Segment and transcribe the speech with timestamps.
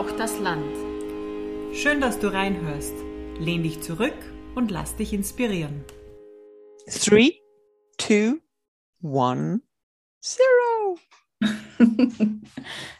[0.00, 0.74] Braucht das Land.
[1.74, 2.94] Schön, dass du reinhörst.
[3.38, 4.16] Lehn dich zurück
[4.54, 5.84] und lass dich inspirieren.
[6.86, 7.34] 3,
[7.98, 8.40] 2,
[9.02, 9.60] 1,
[11.38, 12.40] 0.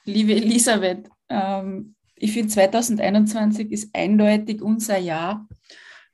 [0.05, 5.49] Liebe Elisabeth, ähm, ich finde 2021 ist eindeutig unser Jahr.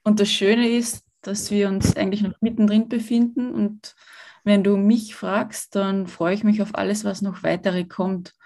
[0.05, 3.53] Und das Schöne ist, dass wir uns eigentlich noch mittendrin befinden.
[3.53, 3.97] Und
[4.45, 8.37] wenn du mich fragst, dann freue ich mich auf alles, was noch weitere kommt.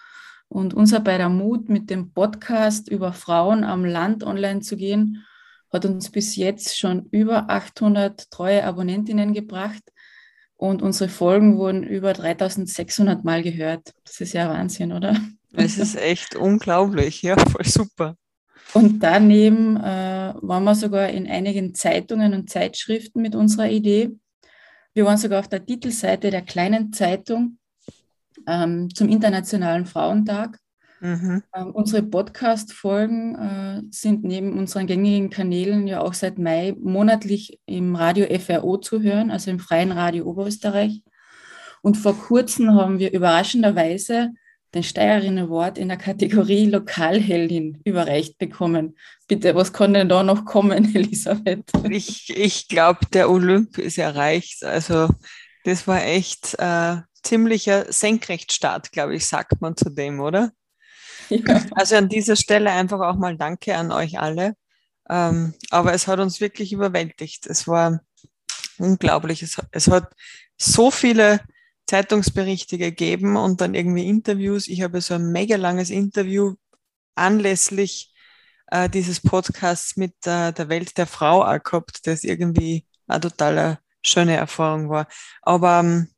[0.50, 5.24] Und unser beider Mut, mit dem Podcast über Frauen am Land online zu gehen,
[5.72, 9.82] hat uns bis jetzt schon über 800 treue Abonnentinnen gebracht.
[10.56, 13.94] Und unsere Folgen wurden über 3600 Mal gehört.
[14.04, 15.16] Das ist ja Wahnsinn, oder?
[15.52, 18.16] Es ist echt unglaublich, ja, voll super.
[18.74, 24.10] Und daneben äh, waren wir sogar in einigen Zeitungen und Zeitschriften mit unserer Idee.
[24.94, 27.59] Wir waren sogar auf der Titelseite der kleinen Zeitung
[28.50, 30.58] ähm, zum Internationalen Frauentag.
[31.00, 31.42] Mhm.
[31.54, 37.96] Ähm, unsere Podcast-Folgen äh, sind neben unseren gängigen Kanälen ja auch seit Mai monatlich im
[37.96, 41.02] Radio FRO zu hören, also im Freien Radio Oberösterreich.
[41.82, 44.32] Und vor kurzem haben wir überraschenderweise
[44.74, 48.96] den Steirerinnen Award in der Kategorie Lokalheldin überreicht bekommen.
[49.26, 51.64] Bitte, was kann denn da noch kommen, Elisabeth?
[51.88, 54.64] Ich, ich glaube, der Olymp ist erreicht.
[54.64, 55.08] Also
[55.64, 60.52] das war echt äh, ziemlicher Senkrechtstart, glaube ich, sagt man zu dem, oder?
[61.28, 61.64] Ja.
[61.72, 64.56] Also an dieser Stelle einfach auch mal Danke an euch alle.
[65.08, 67.46] Ähm, aber es hat uns wirklich überwältigt.
[67.46, 68.00] Es war
[68.78, 69.42] unglaublich.
[69.42, 70.12] Es, es hat
[70.56, 71.40] so viele
[71.86, 74.68] Zeitungsberichte gegeben und dann irgendwie Interviews.
[74.68, 76.54] Ich habe so ein mega langes Interview
[77.14, 78.12] anlässlich
[78.68, 83.78] äh, dieses Podcasts mit äh, der Welt der Frau auch gehabt, das irgendwie eine total
[84.02, 85.08] schöne Erfahrung war.
[85.42, 86.08] Aber ähm,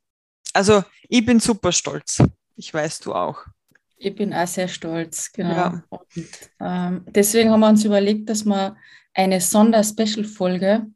[0.53, 2.23] also ich bin super stolz.
[2.55, 3.45] Ich weiß, du auch.
[3.97, 5.55] Ich bin auch sehr stolz, genau.
[5.55, 5.83] Ja.
[5.89, 6.03] Und,
[6.59, 8.75] ähm, deswegen haben wir uns überlegt, dass wir
[9.13, 10.87] eine Sonder-Special-Folge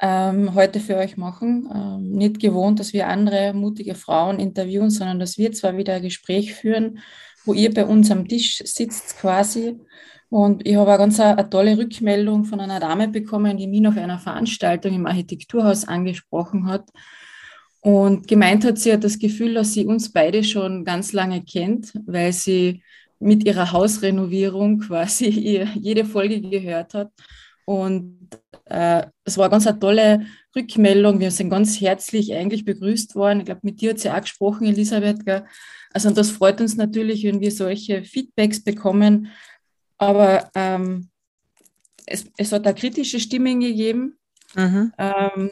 [0.00, 1.70] ähm, heute für euch machen.
[1.72, 6.02] Ähm, nicht gewohnt, dass wir andere mutige Frauen interviewen, sondern dass wir zwar wieder ein
[6.02, 7.00] Gespräch führen,
[7.44, 9.78] wo ihr bei uns am Tisch sitzt quasi.
[10.28, 13.82] Und ich habe eine ganz eine, eine tolle Rückmeldung von einer Dame bekommen, die mich
[13.82, 16.88] nach einer Veranstaltung im Architekturhaus angesprochen hat
[17.82, 21.92] und gemeint hat, sie hat das Gefühl, dass sie uns beide schon ganz lange kennt,
[22.06, 22.82] weil sie
[23.18, 25.28] mit ihrer Hausrenovierung quasi
[25.74, 27.10] jede Folge gehört hat.
[27.64, 28.28] Und
[28.66, 31.18] äh, es war ganz eine tolle Rückmeldung.
[31.18, 33.40] Wir sind ganz herzlich eigentlich begrüßt worden.
[33.40, 35.24] Ich glaube, mit dir hat sie auch gesprochen, Elisabeth.
[35.24, 35.44] Gell?
[35.92, 39.28] Also das freut uns natürlich, wenn wir solche Feedbacks bekommen.
[39.98, 41.08] Aber ähm,
[42.06, 44.18] es, es hat da kritische Stimmen gegeben.
[44.54, 44.92] Mhm.
[44.98, 45.50] Ähm,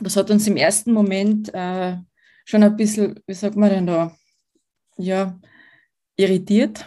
[0.00, 1.96] das hat uns im ersten Moment äh,
[2.44, 4.16] schon ein bisschen, wie sagt man denn da,
[4.96, 5.38] ja,
[6.16, 6.86] irritiert.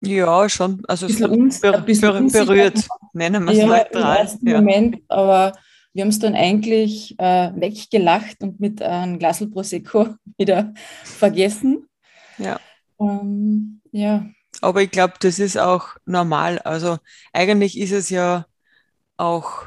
[0.00, 0.82] Ja, schon.
[0.86, 4.16] Also es hat uns ber ber berührt, nennen wir es ja, neutral.
[4.16, 4.60] Im ersten ja.
[4.60, 5.52] Moment, aber
[5.92, 10.08] wir haben es dann eigentlich äh, weggelacht und mit einem Glas Prosecco
[10.38, 11.88] wieder vergessen.
[12.38, 12.60] Ja.
[13.00, 14.26] Ähm, ja.
[14.60, 16.58] Aber ich glaube, das ist auch normal.
[16.60, 16.98] Also
[17.32, 18.46] eigentlich ist es ja
[19.16, 19.66] auch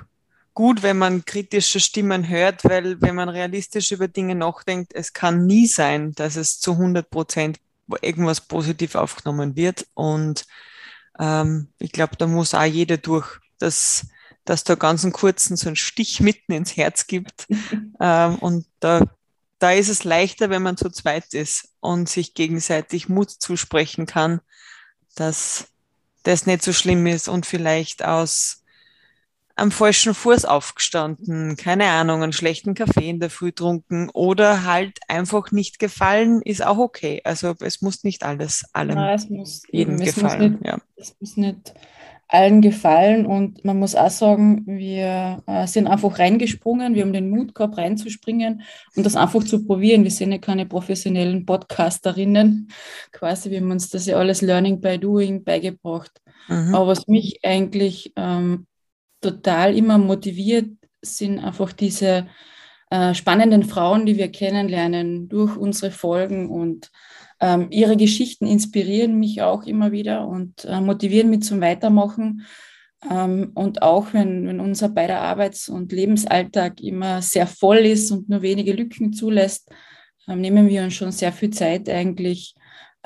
[0.53, 5.45] gut, wenn man kritische Stimmen hört, weil wenn man realistisch über Dinge nachdenkt, es kann
[5.45, 7.59] nie sein, dass es zu 100 Prozent
[8.01, 9.88] irgendwas positiv aufgenommen wird.
[9.94, 10.45] Und
[11.19, 14.07] ähm, ich glaube, da muss auch jeder durch, dass,
[14.45, 17.47] dass da ganz einen kurzen so einen Stich mitten ins Herz gibt.
[18.00, 19.06] ähm, und da,
[19.59, 24.41] da ist es leichter, wenn man zu zweit ist und sich gegenseitig Mut zusprechen kann,
[25.16, 25.67] dass
[26.23, 28.60] das nicht so schlimm ist und vielleicht aus
[29.61, 34.97] am falschen Fuß aufgestanden, keine Ahnung, einen schlechten Kaffee in der Früh trunken oder halt
[35.07, 37.22] einfach nicht gefallen, ist auch okay.
[37.23, 40.52] Also es muss nicht alles allem Nein, es muss jedem eben, gefallen.
[40.53, 40.78] Muss nicht, ja.
[40.96, 41.73] Es muss nicht
[42.28, 47.29] allen gefallen und man muss auch sagen, wir äh, sind einfach reingesprungen, wir haben den
[47.29, 48.64] Mut gehabt, reinzuspringen
[48.96, 50.03] und das einfach zu probieren.
[50.03, 52.72] Wir sind ja keine professionellen Podcasterinnen,
[53.11, 56.19] quasi, wir haben uns das ja alles Learning by Doing beigebracht.
[56.47, 56.73] Mhm.
[56.73, 58.66] Aber was mich eigentlich ähm,
[59.22, 60.70] total immer motiviert,
[61.02, 62.28] sind einfach diese
[62.90, 66.91] äh, spannenden Frauen, die wir kennenlernen durch unsere Folgen und
[67.40, 72.46] ähm, ihre Geschichten inspirieren mich auch immer wieder und äh, motivieren mich zum Weitermachen.
[73.09, 78.29] Ähm, und auch wenn, wenn unser beider Arbeits- und Lebensalltag immer sehr voll ist und
[78.29, 79.72] nur wenige Lücken zulässt,
[80.28, 82.53] äh, nehmen wir uns schon sehr viel Zeit eigentlich,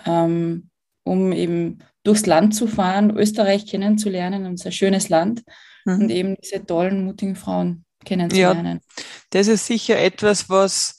[0.06, 0.70] ähm,
[1.04, 5.44] um eben durchs Land zu fahren, Österreich kennenzulernen, unser schönes Land
[5.86, 6.02] mhm.
[6.02, 8.82] und eben diese tollen, mutigen Frauen kennenzulernen.
[8.84, 10.98] Ja, das ist sicher etwas, was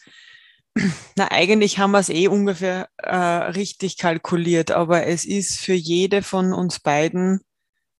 [1.17, 6.23] Na, eigentlich haben wir es eh ungefähr äh, richtig kalkuliert, aber es ist für jede
[6.23, 7.41] von uns beiden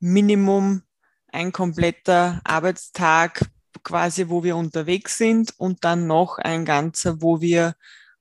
[0.01, 0.83] Minimum
[1.29, 3.47] ein kompletter Arbeitstag
[3.83, 7.75] quasi, wo wir unterwegs sind und dann noch ein ganzer, wo wir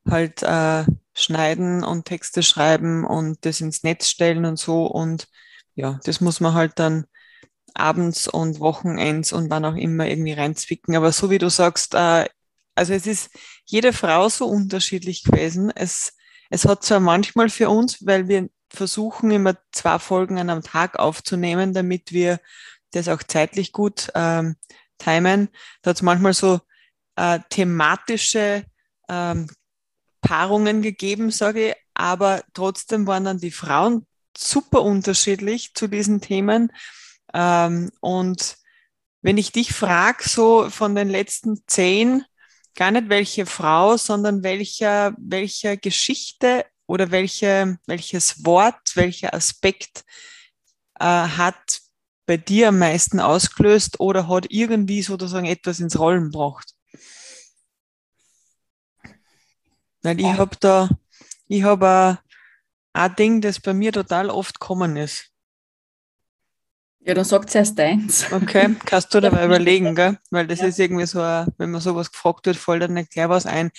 [0.09, 4.85] halt äh, schneiden und Texte schreiben und das ins Netz stellen und so.
[4.85, 5.27] Und
[5.73, 7.05] ja, das muss man halt dann
[7.75, 10.95] abends und Wochenends und wann auch immer irgendwie reinzwicken.
[10.95, 12.25] Aber so wie du sagst, äh,
[12.75, 13.29] also es ist
[13.65, 15.71] jede Frau so unterschiedlich gewesen.
[15.73, 16.13] Es,
[16.49, 20.99] es hat zwar manchmal für uns, weil wir versuchen immer zwei Folgen an einem Tag
[20.99, 22.39] aufzunehmen, damit wir
[22.91, 24.55] das auch zeitlich gut ähm,
[24.97, 25.49] timen.
[25.81, 26.59] Da hat es manchmal so
[27.15, 28.65] äh, thematische
[29.09, 29.47] ähm,
[30.21, 34.05] Paarungen gegeben, sage ich, aber trotzdem waren dann die Frauen
[34.37, 36.71] super unterschiedlich zu diesen Themen.
[37.33, 38.57] Ähm, und
[39.21, 42.23] wenn ich dich frage, so von den letzten zehn,
[42.75, 50.03] gar nicht welche Frau, sondern welcher, welcher Geschichte oder welche, welches Wort, welcher Aspekt
[50.99, 51.81] äh, hat
[52.25, 56.73] bei dir am meisten ausgelöst oder hat irgendwie sozusagen etwas ins Rollen gebracht?
[60.01, 60.89] Weil ich habe da,
[61.47, 62.19] ich habe
[62.93, 65.31] ein Ding, das bei mir total oft kommen ist.
[67.05, 68.31] Ja, dann sagt erst deins.
[68.31, 70.17] Okay, kannst du dabei überlegen, gell?
[70.31, 70.65] Weil das ja.
[70.65, 73.69] ist irgendwie so, ein, wenn man sowas gefragt wird, fällt dann nicht gleich was ein.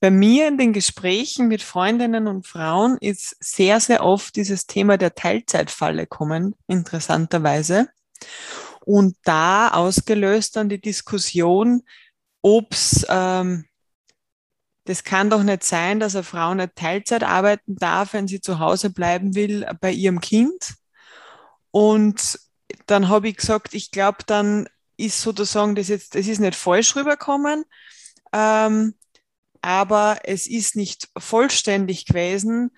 [0.00, 4.98] Bei mir in den Gesprächen mit Freundinnen und Frauen ist sehr, sehr oft dieses Thema
[4.98, 7.88] der Teilzeitfalle kommen, interessanterweise.
[8.84, 11.82] Und da ausgelöst dann die Diskussion,
[12.42, 13.66] ob's ähm,
[14.84, 18.58] das kann doch nicht sein, dass eine Frau nicht Teilzeit arbeiten darf, wenn sie zu
[18.58, 20.74] Hause bleiben will bei ihrem Kind.
[21.70, 22.40] Und
[22.86, 26.96] dann habe ich gesagt, ich glaube, dann ist sozusagen das jetzt, das ist nicht falsch
[26.96, 27.64] rübergekommen,
[28.32, 28.94] ähm,
[29.60, 32.70] aber es ist nicht vollständig gewesen,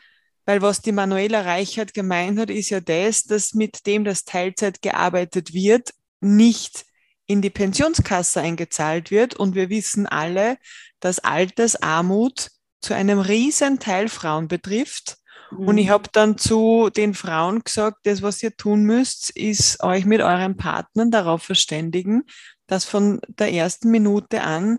[0.46, 4.82] weil was die Manuela Reichert gemeint hat, ist ja das, dass mit dem, dass Teilzeit
[4.82, 6.84] gearbeitet wird, nicht
[7.26, 9.34] in die Pensionskasse eingezahlt wird.
[9.36, 10.58] Und wir wissen alle,
[10.98, 12.50] dass Altersarmut
[12.80, 15.19] zu einem riesen Teil Frauen betrifft
[15.56, 15.90] und ich mhm.
[15.90, 20.56] habe dann zu den Frauen gesagt, das, was ihr tun müsst, ist euch mit euren
[20.56, 22.24] Partnern darauf verständigen,
[22.66, 24.78] dass von der ersten Minute an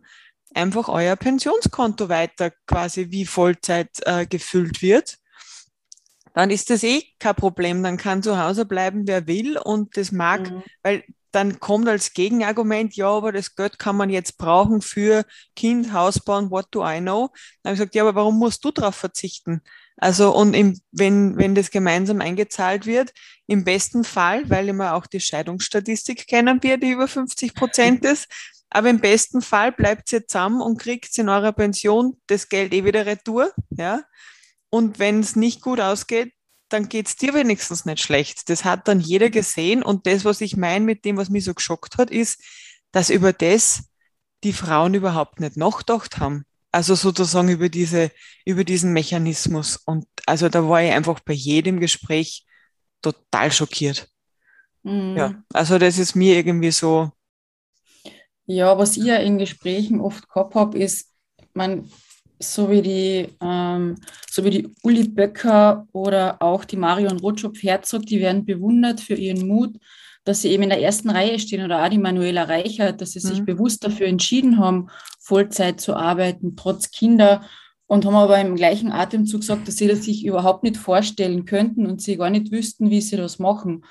[0.54, 5.18] einfach euer Pensionskonto weiter quasi wie Vollzeit äh, gefüllt wird.
[6.34, 7.84] Dann ist das eh kein Problem.
[7.84, 9.58] Dann kann zu Hause bleiben, wer will.
[9.58, 10.64] Und das mag, mhm.
[10.82, 15.26] weil dann kommt als Gegenargument, ja, aber das Geld kann man jetzt brauchen für
[15.56, 17.30] Kind, Haus bauen, what do I know?
[17.64, 19.62] Dann habe ich gesagt, ja, aber warum musst du darauf verzichten?
[19.98, 23.14] Also und im, wenn, wenn das gemeinsam eingezahlt wird,
[23.48, 28.28] im besten Fall, weil immer auch die Scheidungsstatistik kennen wir, die über 50 Prozent ist,
[28.70, 32.86] aber im besten Fall bleibt ihr zusammen und kriegt in eurer Pension das Geld eh
[32.86, 33.52] wieder retour.
[33.70, 34.02] Ja?
[34.70, 36.34] Und wenn es nicht gut ausgeht,
[36.74, 38.50] dann geht es dir wenigstens nicht schlecht.
[38.50, 39.84] Das hat dann jeder gesehen.
[39.84, 42.44] Und das, was ich meine mit dem, was mich so geschockt hat, ist,
[42.92, 43.84] dass über das
[44.44, 46.46] die Frauen überhaupt nicht nachgedacht haben.
[46.72, 48.12] Also sozusagen über diese,
[48.46, 49.78] über diesen Mechanismus.
[49.78, 52.46] Und also da war ich einfach bei jedem Gespräch
[53.02, 54.08] total schockiert.
[54.84, 55.18] Mhm.
[55.18, 57.12] Ja, also das ist mir irgendwie so.
[58.46, 61.14] Ja, was ich ja in Gesprächen oft gehabt habe, ist,
[61.54, 61.90] man,
[62.42, 63.96] so wie die, ähm,
[64.30, 69.48] so wie die Uli Böcker oder auch die Marion Rotschopf-Herzog, die werden bewundert für ihren
[69.48, 69.78] Mut,
[70.24, 73.20] dass sie eben in der ersten Reihe stehen oder auch die Manuela Reichert, dass sie
[73.20, 73.46] sich mhm.
[73.46, 77.44] bewusst dafür entschieden haben, Vollzeit zu arbeiten, trotz Kinder
[77.88, 81.86] und haben aber im gleichen Atemzug gesagt, dass sie das sich überhaupt nicht vorstellen könnten
[81.86, 83.84] und sie gar nicht wüssten, wie sie das machen.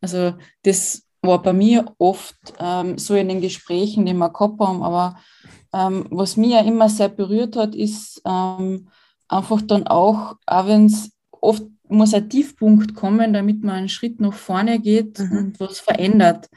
[0.00, 4.82] Also das war bei mir oft ähm, so in den Gesprächen, die wir gehabt haben,
[4.82, 5.18] aber
[5.72, 8.88] ähm, was mich ja immer sehr berührt hat, ist ähm,
[9.28, 14.20] einfach dann auch, auch wenn es oft muss ein Tiefpunkt kommen, damit man einen Schritt
[14.20, 15.36] nach vorne geht mhm.
[15.36, 16.48] und was verändert.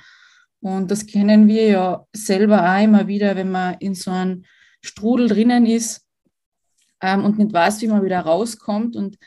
[0.62, 4.46] Und das kennen wir ja selber auch immer wieder, wenn man in so einem
[4.82, 6.06] Strudel drinnen ist
[7.02, 8.96] ähm, und nicht weiß, wie man wieder rauskommt.
[8.96, 9.18] Und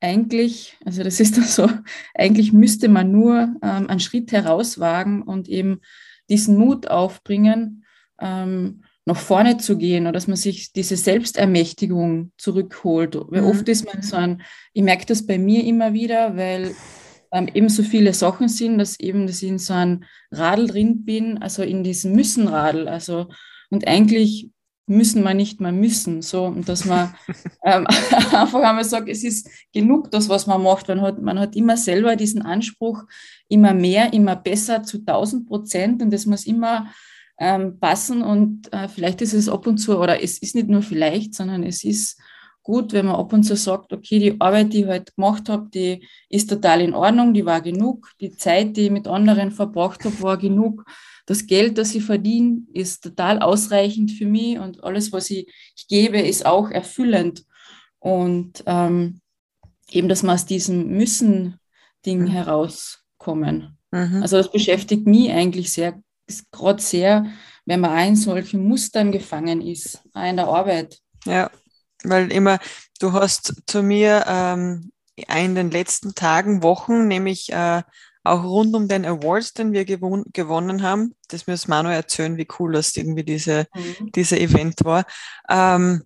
[0.00, 1.68] eigentlich, also das ist dann so,
[2.14, 5.80] eigentlich müsste man nur ähm, einen Schritt herauswagen und eben
[6.28, 7.84] diesen Mut aufbringen,
[8.20, 13.16] ähm, nach vorne zu gehen oder dass man sich diese Selbstermächtigung zurückholt.
[13.28, 13.48] Weil mhm.
[13.48, 14.42] oft ist man so ein,
[14.74, 16.74] ich merke das bei mir immer wieder, weil
[17.32, 21.06] ähm, eben so viele Sachen sind, dass eben, dass ich in so einem Radl drin
[21.06, 22.86] bin, also in diesem Müssenradl.
[22.86, 23.28] Also,
[23.70, 24.50] und eigentlich
[24.86, 26.20] müssen wir nicht mehr müssen.
[26.20, 27.14] So, und dass man
[27.64, 30.88] ähm, einfach einmal sagt, es ist genug das, was man macht.
[30.88, 33.04] Man hat, man hat immer selber diesen Anspruch,
[33.48, 36.90] immer mehr, immer besser zu 1000 Prozent und das muss immer
[37.38, 40.82] ähm, passen und äh, vielleicht ist es ab und zu, oder es ist nicht nur
[40.82, 42.20] vielleicht, sondern es ist
[42.62, 45.70] gut, wenn man ab und zu sagt, okay, die Arbeit, die ich heute gemacht habe,
[45.72, 50.04] die ist total in Ordnung, die war genug, die Zeit, die ich mit anderen verbracht
[50.04, 50.84] habe, war genug,
[51.24, 55.86] das Geld, das ich verdiene, ist total ausreichend für mich und alles, was ich, ich
[55.86, 57.44] gebe, ist auch erfüllend.
[57.98, 59.20] Und ähm,
[59.90, 62.26] eben, dass wir aus diesem Müssen-Ding mhm.
[62.26, 63.78] herauskommen.
[63.90, 64.22] Mhm.
[64.22, 66.02] Also das beschäftigt mich eigentlich sehr,
[66.50, 67.26] gerade sehr,
[67.64, 70.98] wenn man auch in solchen Mustern gefangen ist, auch in der Arbeit.
[71.24, 71.50] Ja,
[72.04, 72.58] weil immer,
[73.00, 77.82] du hast zu mir ähm, in den letzten Tagen, Wochen, nämlich äh,
[78.24, 82.48] auch rund um den Awards, den wir gewon gewonnen haben, das wir noch erzählen, wie
[82.58, 84.12] cool das irgendwie diese, mhm.
[84.12, 85.04] dieser Event war,
[85.48, 86.04] ähm,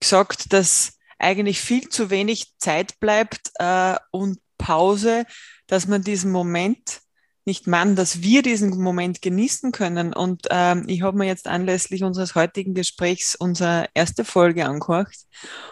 [0.00, 5.24] gesagt, dass eigentlich viel zu wenig Zeit bleibt äh, und Pause,
[5.66, 7.00] dass man diesen Moment
[7.48, 10.12] nicht man, dass wir diesen Moment genießen können.
[10.12, 15.14] Und ähm, ich habe mir jetzt anlässlich unseres heutigen Gesprächs unsere erste Folge angehört.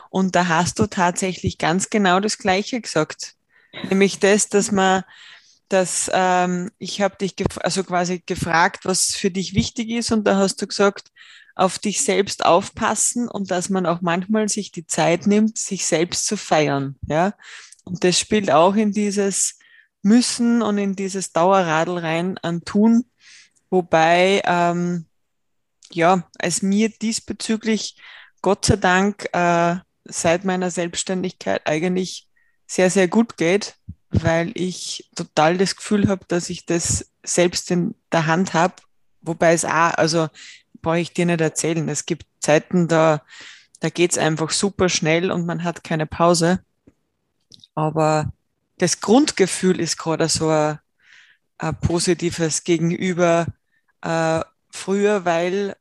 [0.08, 3.34] Und da hast du tatsächlich ganz genau das Gleiche gesagt.
[3.90, 5.04] Nämlich das, dass man,
[5.68, 10.10] dass ähm, ich habe dich also quasi gefragt, was für dich wichtig ist.
[10.12, 11.10] Und da hast du gesagt,
[11.56, 16.26] auf dich selbst aufpassen und dass man auch manchmal sich die Zeit nimmt, sich selbst
[16.26, 16.96] zu feiern.
[17.06, 17.34] Ja,
[17.84, 19.55] und das spielt auch in dieses
[20.06, 23.06] Müssen und in dieses Dauerradl rein an tun,
[23.70, 25.06] wobei ähm,
[25.90, 27.96] ja, es mir diesbezüglich
[28.40, 32.28] Gott sei Dank äh, seit meiner Selbstständigkeit eigentlich
[32.68, 33.74] sehr, sehr gut geht,
[34.10, 38.74] weil ich total das Gefühl habe, dass ich das selbst in der Hand habe.
[39.22, 40.28] Wobei es auch, also
[40.82, 41.88] brauche ich dir nicht erzählen.
[41.88, 43.22] Es gibt Zeiten, da,
[43.80, 46.60] da geht's einfach super schnell und man hat keine Pause.
[47.74, 48.32] Aber
[48.78, 50.78] das Grundgefühl ist gerade so ein,
[51.58, 53.46] ein positives gegenüber
[54.02, 55.76] äh, früher, weil,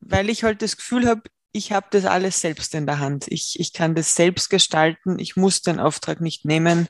[0.00, 3.26] weil ich halt das Gefühl habe, ich habe das alles selbst in der Hand.
[3.28, 5.18] Ich, ich kann das selbst gestalten.
[5.18, 6.88] Ich muss den Auftrag nicht nehmen.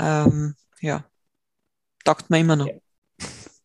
[0.00, 1.04] Ähm, ja,
[2.04, 2.68] taugt mir immer noch.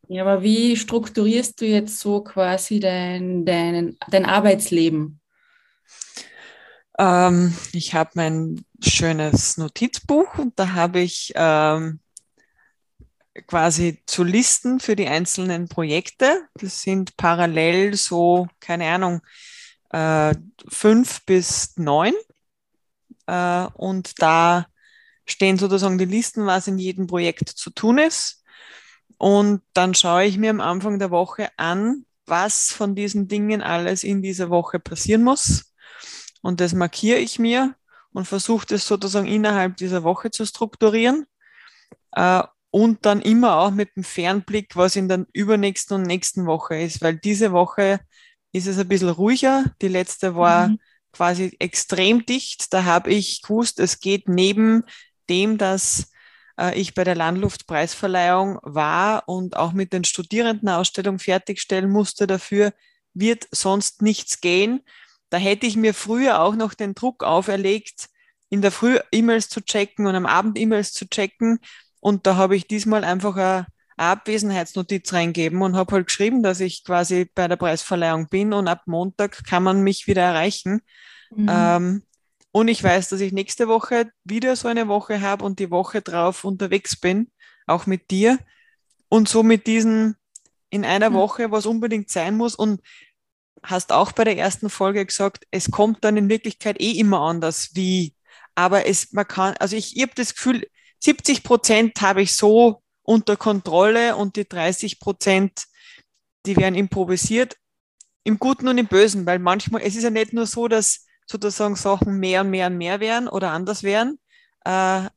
[0.07, 5.21] Ja, aber wie strukturierst du jetzt so quasi dein, dein, dein Arbeitsleben?
[6.99, 11.99] Ähm, ich habe mein schönes Notizbuch und da habe ich ähm,
[13.47, 16.47] quasi zu Listen für die einzelnen Projekte.
[16.55, 19.21] Das sind parallel so, keine Ahnung,
[19.89, 20.35] äh,
[20.67, 22.13] fünf bis neun.
[23.27, 24.67] Äh, und da
[25.25, 28.43] stehen sozusagen die Listen, was in jedem Projekt zu tun ist.
[29.17, 34.03] Und dann schaue ich mir am Anfang der Woche an, was von diesen Dingen alles
[34.03, 35.73] in dieser Woche passieren muss.
[36.41, 37.75] Und das markiere ich mir
[38.13, 41.25] und versuche das sozusagen innerhalb dieser Woche zu strukturieren.
[42.11, 46.75] Äh, und dann immer auch mit dem Fernblick, was in der übernächsten und nächsten Woche
[46.81, 47.99] ist, weil diese Woche
[48.51, 49.65] ist es ein bisschen ruhiger.
[49.81, 50.79] Die letzte war mhm.
[51.11, 52.73] quasi extrem dicht.
[52.73, 54.83] Da habe ich gewusst, es geht neben
[55.29, 56.09] dem, dass
[56.59, 62.73] äh, ich bei der Landluftpreisverleihung war und auch mit den Studierendenausstellungen fertigstellen musste dafür,
[63.13, 64.81] wird sonst nichts gehen.
[65.33, 68.07] Da hätte ich mir früher auch noch den Druck auferlegt,
[68.49, 71.57] in der Früh E-Mails zu checken und am Abend E-Mails zu checken.
[71.99, 73.65] Und da habe ich diesmal einfach eine
[73.97, 78.83] Abwesenheitsnotiz reingeben und habe halt geschrieben, dass ich quasi bei der Preisverleihung bin und ab
[78.85, 80.81] Montag kann man mich wieder erreichen.
[81.35, 81.49] Mhm.
[81.49, 82.03] Ähm,
[82.51, 86.03] und ich weiß, dass ich nächste Woche wieder so eine Woche habe und die Woche
[86.03, 87.31] drauf unterwegs bin,
[87.65, 88.37] auch mit dir.
[89.09, 90.15] Und so mit diesen
[90.69, 91.15] in einer mhm.
[91.15, 92.53] Woche, was unbedingt sein muss.
[92.53, 92.81] Und
[93.63, 97.71] hast auch bei der ersten Folge gesagt, es kommt dann in Wirklichkeit eh immer anders,
[97.73, 98.15] wie.
[98.55, 100.67] Aber es, man kann, also ich, ich habe das Gefühl,
[100.99, 105.65] 70 Prozent habe ich so unter Kontrolle und die 30 Prozent,
[106.45, 107.57] die werden improvisiert.
[108.23, 111.75] Im Guten und im Bösen, weil manchmal, es ist ja nicht nur so, dass sozusagen
[111.75, 114.19] Sachen mehr und mehr und mehr werden oder anders werden,
[114.65, 115.09] äh,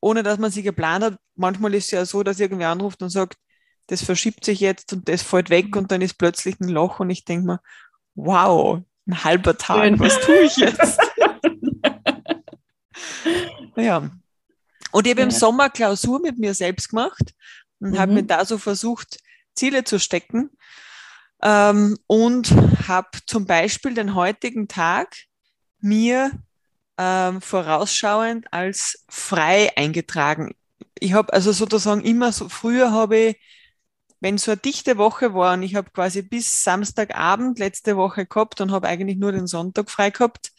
[0.00, 1.16] ohne dass man sie geplant hat.
[1.36, 3.36] Manchmal ist es ja so, dass irgendwer anruft und sagt,
[3.92, 7.10] das verschiebt sich jetzt und das fällt weg und dann ist plötzlich ein Loch und
[7.10, 7.60] ich denke mir,
[8.14, 10.00] wow, ein halber Tag, Schön.
[10.00, 10.98] was tue ich jetzt?
[13.76, 14.10] ja.
[14.92, 17.34] Und ich habe im Sommer Klausur mit mir selbst gemacht
[17.80, 17.98] und mhm.
[17.98, 19.18] habe mir da so versucht,
[19.54, 20.48] Ziele zu stecken
[21.42, 22.50] ähm, und
[22.88, 25.16] habe zum Beispiel den heutigen Tag
[25.80, 26.30] mir
[26.96, 30.54] ähm, vorausschauend als frei eingetragen.
[30.98, 33.36] Ich habe also sozusagen immer so, früher habe ich,
[34.22, 38.60] wenn so eine dichte Woche war und ich habe quasi bis Samstagabend letzte Woche gehabt
[38.60, 40.52] und habe eigentlich nur den Sonntag frei gehabt,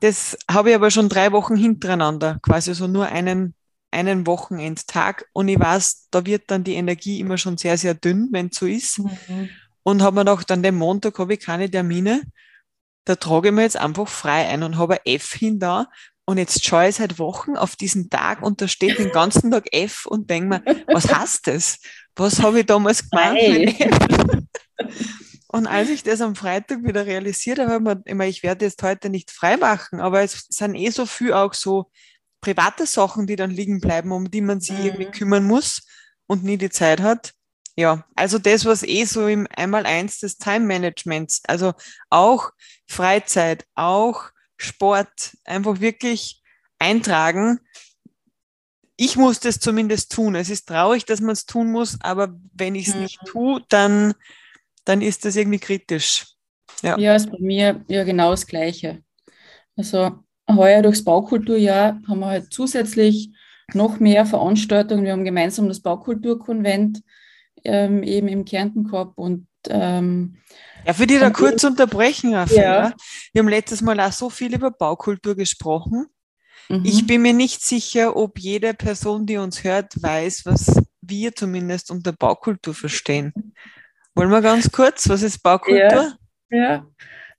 [0.00, 3.54] das habe ich aber schon drei Wochen hintereinander, quasi so nur einen,
[3.92, 5.26] einen Wochenendtag.
[5.32, 8.58] Und ich weiß, da wird dann die Energie immer schon sehr, sehr dünn, wenn es
[8.58, 8.98] so ist.
[8.98, 9.50] Mhm.
[9.84, 12.22] und habe mir gedacht, an dem Montag habe ich keine Termine.
[13.04, 15.86] Da trage ich mir jetzt einfach frei ein und habe ein F hin da.
[16.26, 19.72] Und jetzt schaue ich seit Wochen auf diesen Tag und da steht den ganzen Tag
[19.72, 21.80] F und denke mir, was heißt das?
[22.14, 23.74] Was habe ich damals gemeint?
[25.52, 28.66] Und als ich das am Freitag wieder realisiert habe, habe ich mir immer, ich werde
[28.66, 31.90] jetzt heute nicht frei machen, aber es sind eh so viel auch so
[32.40, 34.84] private Sachen, die dann liegen bleiben, um die man sich mhm.
[34.84, 35.82] irgendwie kümmern muss
[36.28, 37.32] und nie die Zeit hat.
[37.76, 41.72] Ja, also das, was eh so im Einmal-Eins des Time-Managements, also
[42.10, 42.50] auch
[42.86, 44.30] Freizeit, auch
[44.62, 46.42] Sport, einfach wirklich
[46.78, 47.60] eintragen.
[48.96, 50.34] Ich muss das zumindest tun.
[50.34, 53.02] Es ist traurig, dass man es tun muss, aber wenn ich es mhm.
[53.02, 54.14] nicht tue, dann,
[54.84, 56.26] dann ist das irgendwie kritisch.
[56.82, 56.98] Ja.
[56.98, 59.02] ja, ist bei mir ja genau das Gleiche.
[59.76, 63.30] Also heuer durchs Baukulturjahr haben wir halt zusätzlich
[63.74, 65.04] noch mehr Veranstaltungen.
[65.04, 67.02] Wir haben gemeinsam das Baukulturkonvent
[67.64, 70.38] ähm, eben im Kärnten gehabt und ähm,
[70.86, 72.58] ja, für die da kurz unterbrechen, Raphael.
[72.58, 72.92] Ja.
[73.32, 76.06] Wir haben letztes Mal auch so viel über Baukultur gesprochen.
[76.68, 76.84] Mhm.
[76.84, 81.90] Ich bin mir nicht sicher, ob jede Person, die uns hört, weiß, was wir zumindest
[81.90, 83.54] unter Baukultur verstehen.
[84.14, 86.14] Wollen wir ganz kurz, was ist Baukultur?
[86.50, 86.86] Ja, ja.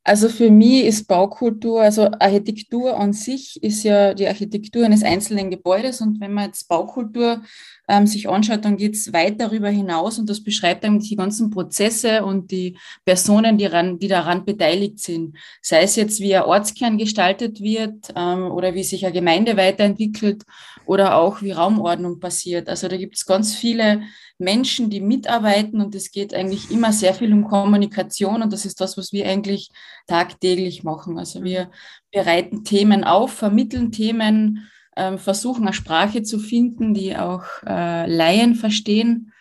[0.03, 5.51] Also für mich ist Baukultur, also Architektur an sich ist ja die Architektur eines einzelnen
[5.51, 7.43] Gebäudes und wenn man jetzt Baukultur
[7.87, 11.51] ähm, sich anschaut, dann geht es weit darüber hinaus und das beschreibt dann die ganzen
[11.51, 15.37] Prozesse und die Personen, die, ran, die daran beteiligt sind.
[15.61, 20.45] Sei es jetzt, wie ein Ortskern gestaltet wird ähm, oder wie sich eine Gemeinde weiterentwickelt
[20.87, 22.69] oder auch wie Raumordnung passiert.
[22.69, 24.01] Also da gibt es ganz viele
[24.41, 28.81] Menschen, die mitarbeiten und es geht eigentlich immer sehr viel um Kommunikation und das ist
[28.81, 29.69] das, was wir eigentlich
[30.07, 31.17] tagtäglich machen.
[31.17, 31.71] Also wir
[32.11, 38.55] bereiten Themen auf, vermitteln Themen, äh, versuchen eine Sprache zu finden, die auch äh, Laien
[38.55, 39.31] verstehen,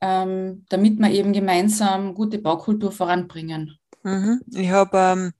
[0.00, 3.78] ähm, damit wir eben gemeinsam gute Baukultur voranbringen.
[4.02, 4.40] Mhm.
[4.54, 5.32] Ich habe ähm,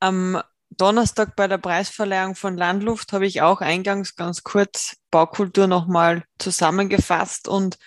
[0.00, 6.24] am Donnerstag bei der Preisverleihung von Landluft habe ich auch eingangs ganz kurz Baukultur nochmal
[6.38, 7.78] zusammengefasst und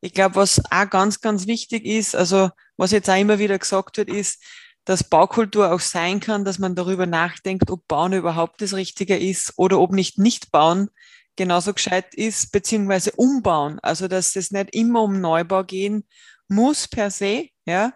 [0.00, 3.96] ich glaube, was auch ganz, ganz wichtig ist, also was jetzt auch immer wieder gesagt
[3.96, 4.42] wird, ist,
[4.84, 9.54] dass Baukultur auch sein kann, dass man darüber nachdenkt, ob Bauen überhaupt das Richtige ist
[9.56, 10.90] oder ob nicht nicht bauen
[11.34, 13.78] genauso gescheit ist, beziehungsweise umbauen.
[13.80, 16.06] Also, dass es nicht immer um Neubau gehen
[16.48, 17.92] muss per se, ja,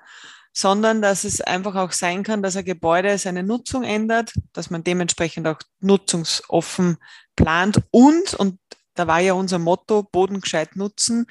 [0.53, 4.83] sondern dass es einfach auch sein kann, dass ein Gebäude seine Nutzung ändert, dass man
[4.83, 6.99] dementsprechend auch nutzungsoffen
[7.37, 8.59] plant und, und
[8.95, 11.27] da war ja unser Motto, Boden gescheit nutzen,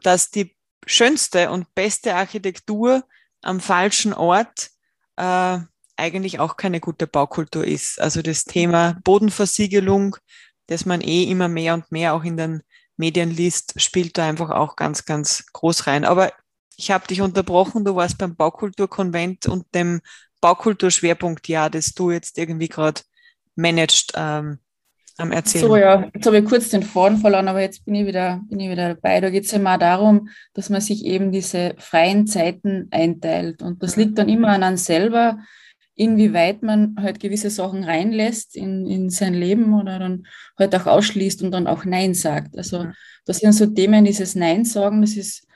[0.00, 3.04] dass die schönste und beste Architektur
[3.42, 4.70] am falschen Ort
[5.16, 5.58] äh,
[5.96, 8.00] eigentlich auch keine gute Baukultur ist.
[8.00, 10.16] Also das Thema Bodenversiegelung,
[10.66, 12.62] das man eh immer mehr und mehr auch in den
[12.96, 16.04] Medien liest, spielt da einfach auch ganz, ganz groß rein.
[16.04, 16.32] Aber
[16.76, 20.00] ich habe dich unterbrochen, du warst beim Baukulturkonvent und dem
[20.40, 23.02] Baukulturschwerpunktjahr, das du jetzt irgendwie gerade
[23.54, 24.58] managst, ähm,
[25.18, 25.66] am Erzählen.
[25.66, 28.60] So, ja, jetzt habe ich kurz den Faden verloren, aber jetzt bin ich wieder, bin
[28.60, 29.20] ich wieder dabei.
[29.20, 33.62] Da geht es immer darum, dass man sich eben diese freien Zeiten einteilt.
[33.62, 35.38] Und das liegt dann immer an einem selber,
[35.94, 40.26] inwieweit man halt gewisse Sachen reinlässt in, in sein Leben oder dann
[40.58, 42.56] halt auch ausschließt und dann auch Nein sagt.
[42.56, 42.86] Also
[43.26, 45.46] das sind so Themen, dieses Nein sagen, das ist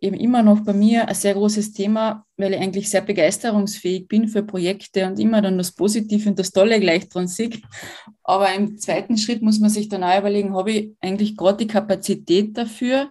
[0.00, 4.28] eben immer noch bei mir ein sehr großes Thema, weil ich eigentlich sehr begeisterungsfähig bin
[4.28, 7.50] für Projekte und immer dann das Positive und das Tolle gleich dran sehe.
[8.22, 11.66] Aber im zweiten Schritt muss man sich dann auch überlegen, habe ich eigentlich gerade die
[11.66, 13.10] Kapazität dafür?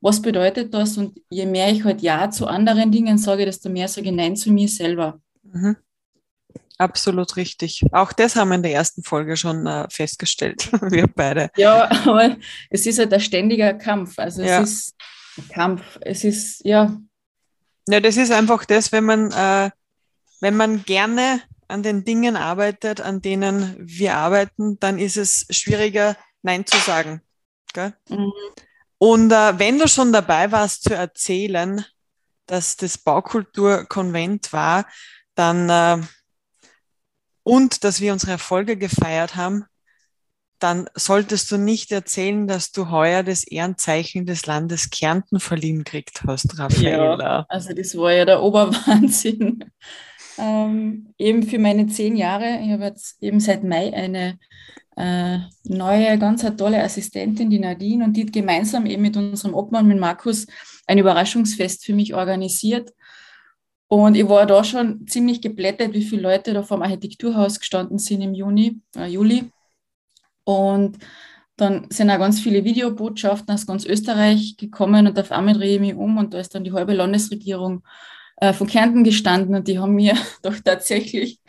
[0.00, 0.98] Was bedeutet das?
[0.98, 4.36] Und je mehr ich halt Ja zu anderen Dingen sage, desto mehr sage ich Nein
[4.36, 5.20] zu mir selber.
[5.42, 5.76] Mhm.
[6.78, 7.82] Absolut richtig.
[7.92, 11.50] Auch das haben wir in der ersten Folge schon äh, festgestellt, wir beide.
[11.56, 12.36] Ja, aber
[12.68, 14.18] es ist halt ein ständiger Kampf.
[14.18, 14.60] Also ja.
[14.60, 14.94] es ist
[15.48, 15.98] Kampf.
[16.00, 16.96] Es ist, ja.
[17.88, 19.70] Ja, das ist einfach das, wenn man, äh,
[20.40, 26.16] wenn man gerne an den Dingen arbeitet, an denen wir arbeiten, dann ist es schwieriger,
[26.42, 27.22] Nein zu sagen.
[28.08, 28.32] Mhm.
[28.98, 31.84] Und äh, wenn du schon dabei warst zu erzählen,
[32.46, 34.86] dass das Baukulturkonvent war,
[35.34, 36.06] dann äh,
[37.42, 39.66] und dass wir unsere Erfolge gefeiert haben,
[40.58, 46.22] dann solltest du nicht erzählen, dass du heuer das Ehrenzeichen des Landes Kärnten verliehen gekriegt
[46.26, 47.18] hast, Raffaella.
[47.18, 49.64] Ja, also das war ja der Oberwahnsinn.
[50.38, 54.38] ähm, eben für meine zehn Jahre, ich habe jetzt eben seit Mai eine
[54.96, 59.54] äh, neue, ganz eine tolle Assistentin, die Nadine, und die hat gemeinsam eben mit unserem
[59.54, 60.46] Obmann, mit Markus,
[60.86, 62.92] ein Überraschungsfest für mich organisiert.
[63.88, 68.22] Und ich war da schon ziemlich geblättert, wie viele Leute da vom Architekturhaus gestanden sind
[68.22, 69.50] im Juni, äh, Juli.
[70.46, 70.98] Und
[71.56, 75.80] Dann sind auch ganz viele Videobotschaften aus ganz Österreich gekommen und auf einmal drehe ich
[75.80, 77.82] mich um und da ist dann die halbe Landesregierung
[78.38, 81.40] äh, von Kärnten gestanden und die haben mir doch tatsächlich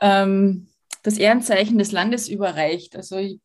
[0.00, 0.68] ähm,
[1.04, 2.96] das Ehrenzeichen des Landes überreicht.
[2.96, 3.40] Also ich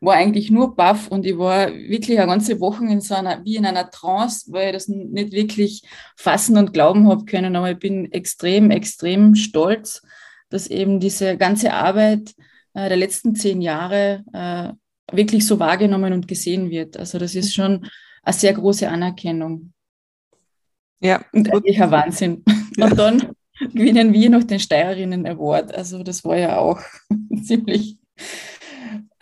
[0.00, 3.56] war eigentlich nur baff und ich war wirklich eine ganze Woche in so einer, wie
[3.56, 5.82] in einer Trance, weil ich das nicht wirklich
[6.16, 7.56] fassen und glauben habe können.
[7.56, 10.02] Aber ich bin extrem, extrem stolz,
[10.50, 12.34] dass eben diese ganze Arbeit
[12.76, 16.98] äh, der letzten zehn Jahre äh, wirklich so wahrgenommen und gesehen wird.
[16.98, 17.86] Also das ist schon
[18.22, 19.72] eine sehr große Anerkennung.
[21.00, 21.24] Ja.
[21.32, 22.44] Und ein Wahnsinn.
[22.78, 23.32] Und dann
[23.72, 25.74] gewinnen wir noch den Steirerinnen Award.
[25.74, 26.78] Also das war ja auch
[27.42, 27.98] ziemlich,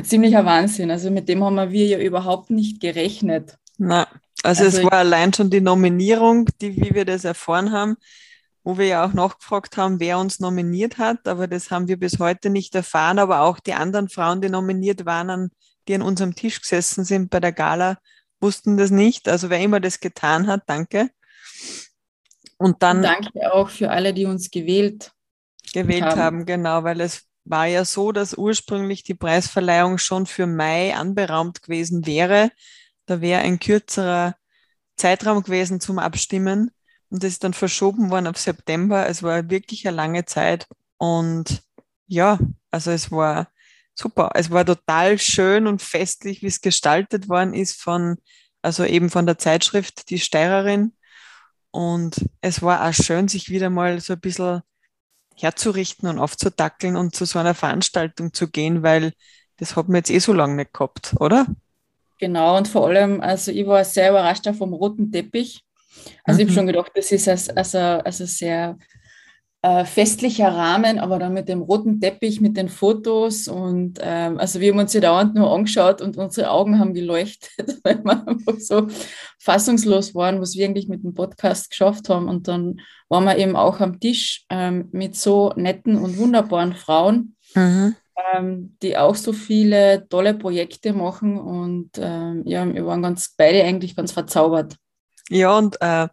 [0.03, 0.91] ziemlicher Wahnsinn.
[0.91, 3.57] Also mit dem haben wir ja überhaupt nicht gerechnet.
[3.79, 4.09] Na,
[4.43, 7.97] also, also es war allein schon die Nominierung, die, wie wir das erfahren haben,
[8.65, 12.19] wo wir ja auch nachgefragt haben, wer uns nominiert hat, aber das haben wir bis
[12.19, 13.19] heute nicht erfahren.
[13.19, 15.51] Aber auch die anderen Frauen, die nominiert waren,
[15.87, 17.99] die an unserem Tisch gesessen sind bei der Gala,
[18.41, 19.29] wussten das nicht.
[19.29, 21.11] Also wer immer das getan hat, danke.
[22.57, 22.99] Und dann.
[22.99, 25.13] Und danke auch für alle, die uns gewählt,
[25.75, 26.21] gewählt haben.
[26.21, 26.47] haben.
[26.47, 32.07] Genau, weil es war ja so, dass ursprünglich die Preisverleihung schon für Mai anberaumt gewesen
[32.07, 32.51] wäre.
[33.05, 34.35] Da wäre ein kürzerer
[34.97, 36.71] Zeitraum gewesen zum Abstimmen.
[37.15, 39.07] Und das ist dann verschoben worden auf September.
[39.09, 40.67] Es war wirklich eine lange Zeit.
[40.99, 41.63] Und
[42.09, 42.41] ja,
[42.73, 43.47] also es war
[43.95, 44.33] super.
[44.35, 48.17] Es war total schön und festlich, wie es gestaltet worden ist von,
[48.63, 50.93] also eben von der Zeitschrift Die Steirerin.
[51.71, 54.63] Und es war auch schön, sich wieder mal so ein bisschen
[55.37, 59.13] herzurichten und aufzudackeln und zu so einer Veranstaltung zu gehen, weil
[59.59, 61.47] das hat man jetzt eh so lange nicht gehabt, oder?
[62.19, 65.65] Genau, und vor allem, also ich war sehr überrascht vom roten Teppich.
[66.25, 66.41] Also mhm.
[66.41, 68.77] ich habe schon gedacht, das ist also, also sehr
[69.65, 74.61] äh, festlicher Rahmen, aber dann mit dem roten Teppich, mit den Fotos und ähm, also
[74.61, 78.59] wir haben uns ja dauernd nur angeschaut und unsere Augen haben geleuchtet, weil wir einfach
[78.59, 78.89] so
[79.39, 82.29] fassungslos waren, was wir eigentlich mit dem Podcast geschafft haben.
[82.29, 82.79] Und dann
[83.09, 87.97] waren wir eben auch am Tisch ähm, mit so netten und wunderbaren Frauen, mhm.
[88.35, 93.65] ähm, die auch so viele tolle Projekte machen und ähm, ja, wir waren ganz beide
[93.65, 94.77] eigentlich ganz verzaubert.
[95.31, 96.09] Ja, und äh,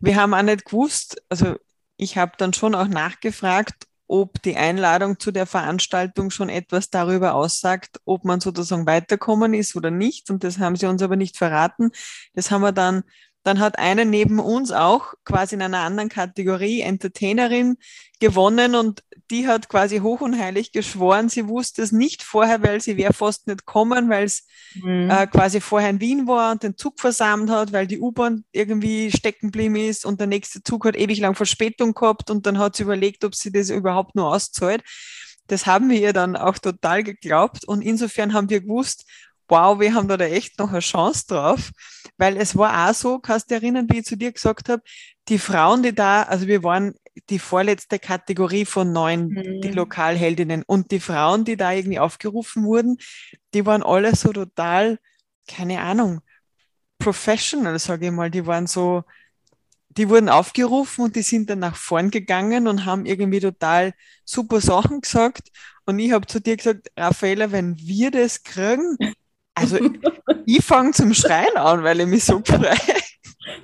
[0.00, 1.56] wir haben auch nicht gewusst, also
[1.96, 7.34] ich habe dann schon auch nachgefragt, ob die Einladung zu der Veranstaltung schon etwas darüber
[7.34, 10.30] aussagt, ob man sozusagen weiterkommen ist oder nicht.
[10.30, 11.92] Und das haben sie uns aber nicht verraten.
[12.34, 13.04] Das haben wir dann
[13.42, 17.76] dann hat eine neben uns auch quasi in einer anderen Kategorie Entertainerin
[18.20, 22.80] gewonnen und die hat quasi hoch und heilig geschworen, sie wusste es nicht vorher, weil
[22.80, 25.08] sie wäre fast nicht kommen, weil es mhm.
[25.08, 29.10] äh, quasi vorher in Wien war und den Zug versammelt hat, weil die U-Bahn irgendwie
[29.10, 32.76] stecken geblieben ist und der nächste Zug hat ewig lang Verspätung gehabt und dann hat
[32.76, 34.82] sie überlegt, ob sie das überhaupt nur auszahlt.
[35.46, 39.04] Das haben wir ihr dann auch total geglaubt und insofern haben wir gewusst,
[39.50, 41.70] wow, wir haben da, da echt noch eine Chance drauf,
[42.16, 44.82] weil es war auch so, kannst du erinnern, wie ich zu dir gesagt habe,
[45.28, 46.94] die Frauen, die da, also wir waren
[47.28, 49.60] die vorletzte Kategorie von neun, mhm.
[49.60, 52.98] die Lokalheldinnen und die Frauen, die da irgendwie aufgerufen wurden,
[53.54, 54.98] die waren alle so total,
[55.48, 56.20] keine Ahnung,
[56.98, 59.04] professional, sage ich mal, die waren so,
[59.88, 63.92] die wurden aufgerufen und die sind dann nach vorn gegangen und haben irgendwie total
[64.24, 65.48] super Sachen gesagt.
[65.84, 68.96] Und ich habe zu dir gesagt, Raffaella, wenn wir das kriegen,
[69.54, 69.78] also
[70.46, 72.76] ich fange zum Schreien an, weil ich mich so freue.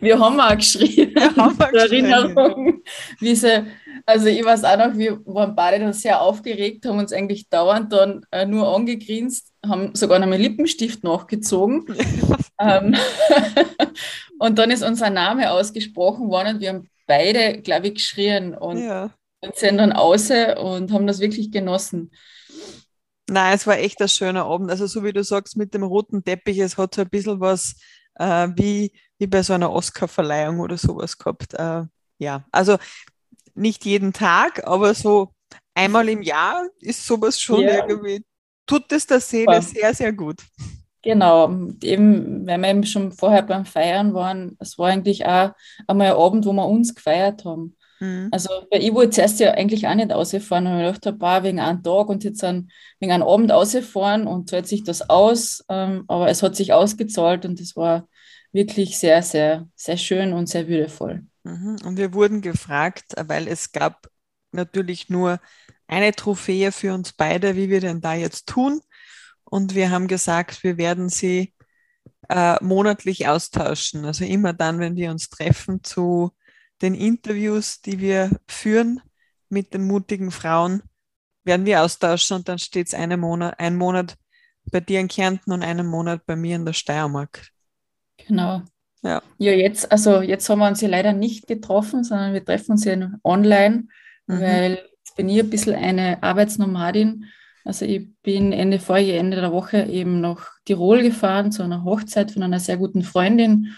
[0.00, 1.14] Wir haben auch geschrien.
[1.14, 2.82] Wir haben auch Erinnerung,
[3.20, 3.66] wie sie,
[4.04, 7.92] also ich weiß auch noch, wir waren beide dann sehr aufgeregt, haben uns eigentlich dauernd
[7.92, 11.86] dann äh, nur angegrinst, haben sogar noch mit Lippenstift nachgezogen.
[12.60, 12.96] ähm,
[14.38, 18.78] und dann ist unser Name ausgesprochen worden und wir haben beide, glaube ich, geschrien und,
[18.78, 19.10] ja.
[19.40, 22.10] und sind dann außer und haben das wirklich genossen.
[23.28, 24.70] Nein, es war echt ein schöner Abend.
[24.70, 27.74] Also so wie du sagst, mit dem roten Teppich, es hat so ein bisschen was
[28.14, 31.54] äh, wie, wie bei so einer Oscar-Verleihung oder sowas gehabt.
[31.54, 31.84] Äh,
[32.18, 32.78] ja, also
[33.54, 35.32] nicht jeden Tag, aber so
[35.74, 37.86] einmal im Jahr ist sowas schon ja.
[37.86, 38.24] irgendwie,
[38.66, 40.42] tut es der Seele sehr, sehr gut.
[41.02, 45.52] Genau, eben, weil wir eben schon vorher beim Feiern waren, es war eigentlich auch
[45.86, 47.76] einmal ein Abend, wo wir uns gefeiert haben.
[48.00, 48.28] Mhm.
[48.30, 51.60] Also, weil ich wollte zuerst ja eigentlich auch nicht ausfahren und ich dachte, paar wegen
[51.60, 55.64] einem Tag und jetzt dann wegen einem Abend ausfahren und zahlt sich das aus.
[55.68, 58.08] Ähm, aber es hat sich ausgezahlt und es war
[58.52, 61.24] wirklich sehr, sehr, sehr schön und sehr würdevoll.
[61.44, 61.76] Mhm.
[61.84, 64.08] Und wir wurden gefragt, weil es gab
[64.52, 65.40] natürlich nur
[65.86, 68.80] eine Trophäe für uns beide, wie wir denn da jetzt tun.
[69.44, 71.54] Und wir haben gesagt, wir werden sie
[72.28, 74.04] äh, monatlich austauschen.
[74.04, 76.32] Also immer dann, wenn wir uns treffen zu
[76.82, 79.00] den Interviews, die wir führen
[79.48, 80.82] mit den mutigen Frauen,
[81.44, 84.16] werden wir austauschen und dann steht es einen Monat, ein Monat
[84.70, 87.48] bei dir in Kärnten und einen Monat bei mir in der Steiermark.
[88.26, 88.62] Genau.
[89.02, 89.22] Ja.
[89.38, 92.84] ja, jetzt, also jetzt haben wir uns ja leider nicht getroffen, sondern wir treffen uns
[92.84, 93.86] ja online,
[94.26, 94.40] mhm.
[94.40, 97.26] weil jetzt bin ich ein bisschen eine Arbeitsnomadin.
[97.64, 102.32] Also ich bin Ende vorige, Ende der Woche eben nach Tirol gefahren zu einer Hochzeit
[102.32, 103.76] von einer sehr guten Freundin.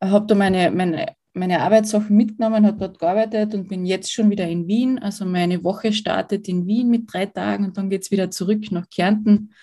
[0.00, 4.48] Habe da meine, meine, meine Arbeitssachen mitgenommen, habe dort gearbeitet und bin jetzt schon wieder
[4.48, 4.98] in Wien.
[4.98, 8.70] Also meine Woche startet in Wien mit drei Tagen und dann geht es wieder zurück
[8.72, 9.54] nach Kärnten,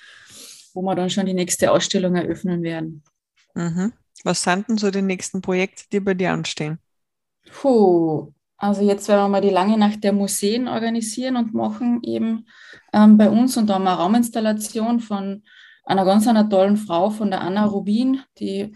[0.73, 3.03] wo wir dann schon die nächste Ausstellung eröffnen werden.
[3.53, 3.93] Mhm.
[4.23, 6.80] Was sind denn so die nächsten Projekte, die bei dir anstehen?
[7.51, 12.47] Puh, also jetzt werden wir mal die lange Nacht der Museen organisieren und machen eben
[12.93, 15.43] ähm, bei uns und da haben wir eine Rauminstallation von
[15.86, 18.75] einer ganz einer tollen Frau, von der Anna Rubin, die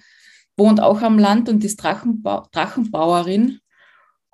[0.57, 3.59] wohnt auch am Land und ist Drachenbau Drachenbauerin.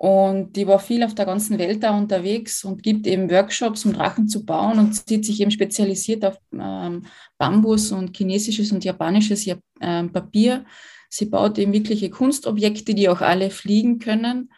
[0.00, 3.92] Und die war viel auf der ganzen Welt da unterwegs und gibt eben Workshops, um
[3.92, 7.04] Drachen zu bauen und sieht sich eben spezialisiert auf ähm,
[7.36, 10.64] Bambus und chinesisches und japanisches äh, Papier
[11.08, 14.50] Sie baut eben wirkliche Kunstobjekte, die auch alle fliegen können.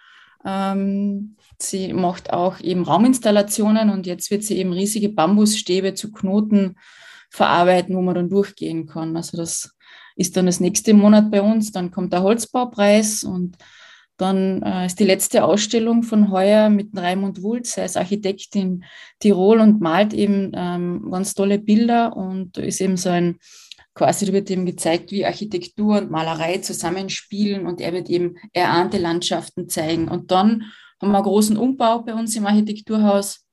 [0.44, 6.76] Ähm, sie macht auch eben Rauminstallationen und jetzt wird sie eben riesige Bambusstäbe zu Knoten
[7.30, 9.16] verarbeiten, wo man dann durchgehen kann.
[9.16, 9.76] Also das
[10.20, 11.72] ist dann das nächste Monat bei uns.
[11.72, 13.56] Dann kommt der Holzbaupreis und
[14.18, 17.78] dann äh, ist die letzte Ausstellung von heuer mit Raimund Wulz.
[17.78, 18.84] Er ist Architekt in
[19.18, 23.38] Tirol und malt eben ähm, ganz tolle Bilder und ist eben so ein
[23.94, 28.98] quasi da wird ihm gezeigt, wie Architektur und Malerei zusammenspielen und er wird eben erahnte
[28.98, 30.08] Landschaften zeigen.
[30.08, 33.46] Und dann haben wir einen großen Umbau bei uns im Architekturhaus.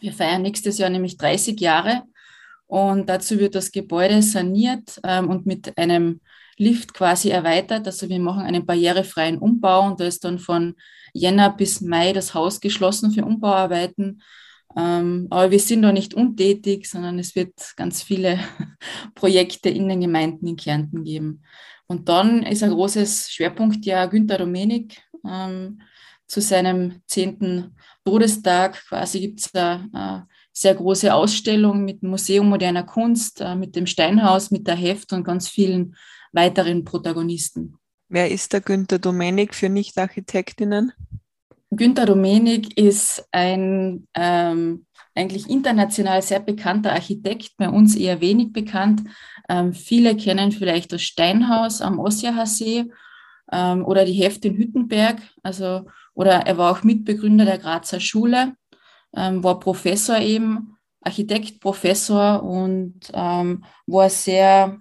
[0.00, 2.04] Wir feiern nächstes Jahr nämlich 30 Jahre
[2.66, 6.20] und dazu wird das Gebäude saniert ähm, und mit einem
[6.58, 7.86] Lift quasi erweitert.
[7.86, 10.74] Also wir machen einen barrierefreien Umbau und da ist dann von
[11.12, 14.22] Jänner bis Mai das Haus geschlossen für Umbauarbeiten.
[14.76, 18.38] Ähm, aber wir sind da nicht untätig, sondern es wird ganz viele
[19.14, 21.42] Projekte in den Gemeinden in Kärnten geben.
[21.86, 25.00] Und dann ist ein großes Schwerpunktjahr Günter Domenik.
[25.26, 25.80] Ähm,
[26.26, 32.48] zu seinem zehnten Todestag quasi gibt es eine, eine sehr große Ausstellung mit dem Museum
[32.48, 35.94] moderner Kunst, äh, mit dem Steinhaus, mit der Heft und ganz vielen
[36.32, 37.76] weiteren Protagonisten.
[38.08, 40.92] Wer ist der Günter Domenik für Nicht-Architektinnen?
[41.70, 49.02] Günter Domenik ist ein ähm, eigentlich international sehr bekannter Architekt, bei uns eher wenig bekannt.
[49.50, 52.86] Ähm, viele kennen vielleicht das Steinhaus am Ossiacher
[53.52, 55.20] ähm, oder die Hefte in Hüttenberg.
[55.42, 58.54] Also, oder er war auch Mitbegründer der Grazer Schule,
[59.16, 64.78] ähm, war Professor eben, Architekt, Professor und ähm, war sehr,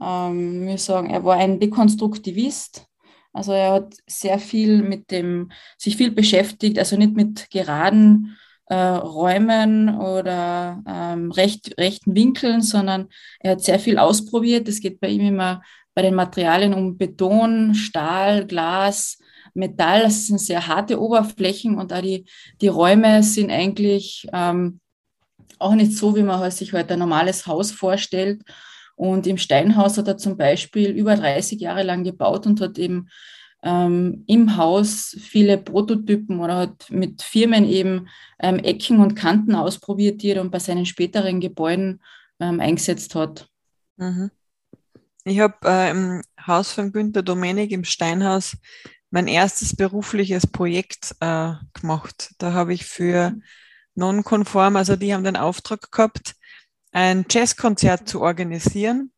[0.00, 2.90] ähm, wie sagen, er war ein Dekonstruktivist
[3.32, 8.74] also er hat sehr viel mit dem, sich viel beschäftigt, also nicht mit geraden äh,
[8.76, 13.08] Räumen oder ähm, recht, rechten Winkeln, sondern
[13.40, 14.68] er hat sehr viel ausprobiert.
[14.68, 15.62] Es geht bei ihm immer
[15.94, 19.18] bei den Materialien um Beton, Stahl, Glas,
[19.54, 20.02] Metall.
[20.02, 22.26] Das sind sehr harte Oberflächen und auch die,
[22.60, 24.80] die Räume sind eigentlich ähm,
[25.58, 28.42] auch nicht so, wie man sich heute ein normales Haus vorstellt,
[29.00, 33.08] und im Steinhaus hat er zum Beispiel über 30 Jahre lang gebaut und hat eben
[33.62, 38.08] ähm, im Haus viele Prototypen oder hat mit Firmen eben
[38.40, 42.02] ähm, Ecken und Kanten ausprobiert, die er dann bei seinen späteren Gebäuden
[42.40, 43.48] ähm, eingesetzt hat.
[43.96, 44.30] Mhm.
[45.24, 48.54] Ich habe äh, im Haus von Günter Domenik im Steinhaus
[49.10, 52.34] mein erstes berufliches Projekt äh, gemacht.
[52.38, 53.34] Da habe ich für
[53.94, 56.34] Nonkonform, also die haben den Auftrag gehabt,
[56.92, 59.12] ein Jazzkonzert zu organisieren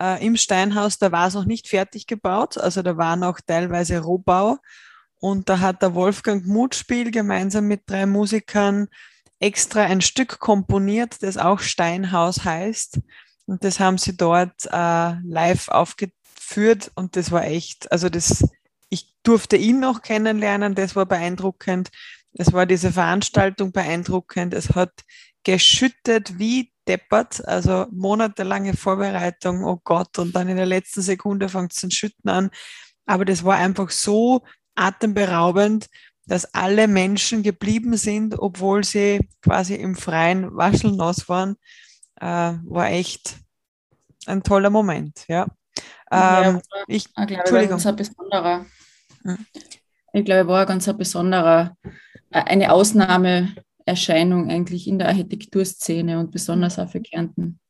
[0.00, 0.98] äh, im Steinhaus.
[0.98, 4.58] Da war es noch nicht fertig gebaut, also da war noch teilweise Rohbau.
[5.18, 8.88] Und da hat der Wolfgang Mutspiel gemeinsam mit drei Musikern
[9.40, 13.00] extra ein Stück komponiert, das auch Steinhaus heißt.
[13.46, 18.44] Und das haben sie dort äh, live aufgeführt und das war echt, also das,
[18.88, 21.90] ich durfte ihn noch kennenlernen, das war beeindruckend.
[22.34, 24.54] Es war diese Veranstaltung beeindruckend.
[24.54, 24.92] Es hat
[25.44, 31.72] geschüttet wie deppert, also monatelange Vorbereitung, oh Gott, und dann in der letzten Sekunde fängt
[31.72, 32.50] es zu schütten an.
[33.06, 34.42] Aber das war einfach so
[34.74, 35.88] atemberaubend,
[36.26, 41.56] dass alle Menschen geblieben sind, obwohl sie quasi im Freien waschelnass waren,
[42.20, 42.24] äh,
[42.64, 43.36] war echt
[44.26, 45.46] ein toller Moment, ja.
[46.10, 48.66] Ähm, ich, ich ganz ein besonderer.
[50.12, 51.76] Ich glaube, war ein ganz ein besonderer,
[52.30, 57.60] äh, eine Ausnahme Erscheinung eigentlich in der Architekturszene und besonders auch für Kärnten.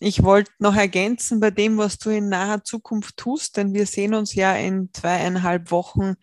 [0.00, 4.14] Ich wollte noch ergänzen bei dem, was du in naher Zukunft tust, denn wir sehen
[4.14, 6.14] uns ja in zweieinhalb Wochen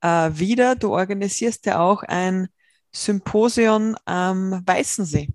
[0.00, 0.74] äh, wieder.
[0.74, 2.48] Du organisierst ja auch ein
[2.92, 5.28] Symposion am Weißensee.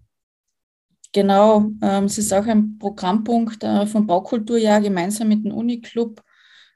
[1.13, 6.21] Genau, ähm, es ist auch ein Programmpunkt äh, vom Baukulturjahr gemeinsam mit dem Uniclub.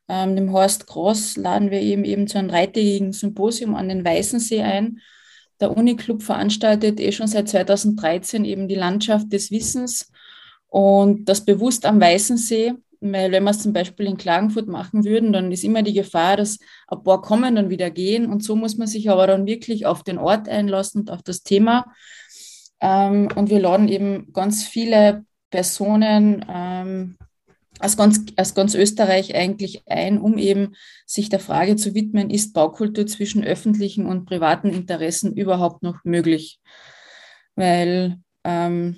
[0.10, 4.62] Ähm, dem Horst Gross laden wir eben, eben zu einem dreitägigen Symposium an den Weißensee
[4.62, 5.00] ein.
[5.62, 10.12] Der Uniclub veranstaltet eh schon seit 2013 eben die Landschaft des Wissens
[10.68, 12.74] und das bewusst am Weißensee.
[13.02, 16.36] Weil wenn wir es zum Beispiel in Klagenfurt machen würden, dann ist immer die Gefahr,
[16.36, 18.26] dass ein paar kommen und wieder gehen.
[18.26, 21.44] Und so muss man sich aber dann wirklich auf den Ort einlassen und auf das
[21.44, 21.86] Thema.
[22.82, 27.18] Ähm, und wir laden eben ganz viele Personen ähm,
[27.80, 32.54] aus, ganz, aus ganz Österreich eigentlich ein, um eben sich der Frage zu widmen, ist
[32.54, 36.60] Baukultur zwischen öffentlichen und privaten Interessen überhaupt noch möglich?
[37.56, 38.98] Weil ähm,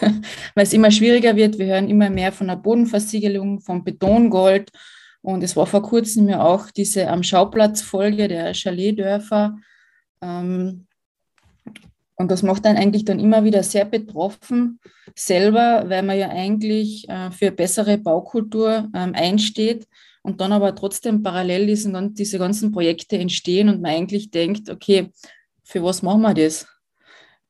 [0.54, 1.58] es immer schwieriger wird.
[1.58, 4.70] Wir hören immer mehr von der Bodenversiegelung, vom Betongold.
[5.22, 9.56] Und es war vor kurzem ja auch diese am Schauplatz-Folge der Chaletdörfer.
[10.22, 10.86] Ähm,
[12.16, 14.80] und das macht dann eigentlich dann immer wieder sehr betroffen
[15.14, 19.86] selber, weil man ja eigentlich äh, für bessere Baukultur ähm, einsteht
[20.22, 25.10] und dann aber trotzdem parallel diesen, diese ganzen Projekte entstehen und man eigentlich denkt, okay,
[25.62, 26.66] für was machen wir das?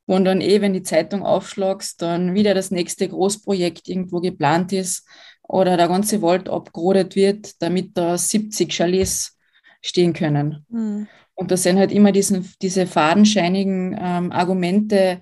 [0.07, 5.07] Und dann eh, wenn die Zeitung aufschlagst, dann wieder das nächste Großprojekt irgendwo geplant ist
[5.43, 9.36] oder der ganze Wald abgerodet wird, damit da 70 Chalets
[9.87, 10.65] stehen können.
[10.69, 11.09] Mhm.
[11.35, 15.21] Und das sind halt immer diesen, diese fadenscheinigen ähm, Argumente,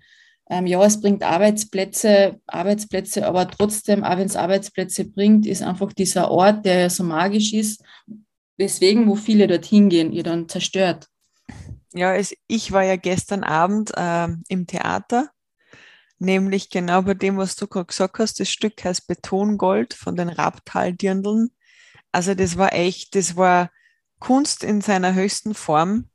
[0.49, 5.93] ähm, ja, es bringt Arbeitsplätze, Arbeitsplätze, aber trotzdem, auch wenn es Arbeitsplätze bringt, ist einfach
[5.93, 7.83] dieser Ort, der ja so magisch ist,
[8.57, 11.09] weswegen, wo viele dorthin gehen, ihr dann zerstört.
[11.95, 15.31] Ja, es, ich war ja gestern Abend äh, im Theater,
[16.19, 18.39] nämlich genau bei dem, was du gerade gesagt hast.
[18.39, 21.51] Das Stück heißt Betongold von den Rabtal-Dirndln.
[22.13, 23.71] Also das war echt, das war
[24.25, 26.09] Kunst in seiner höchsten Form.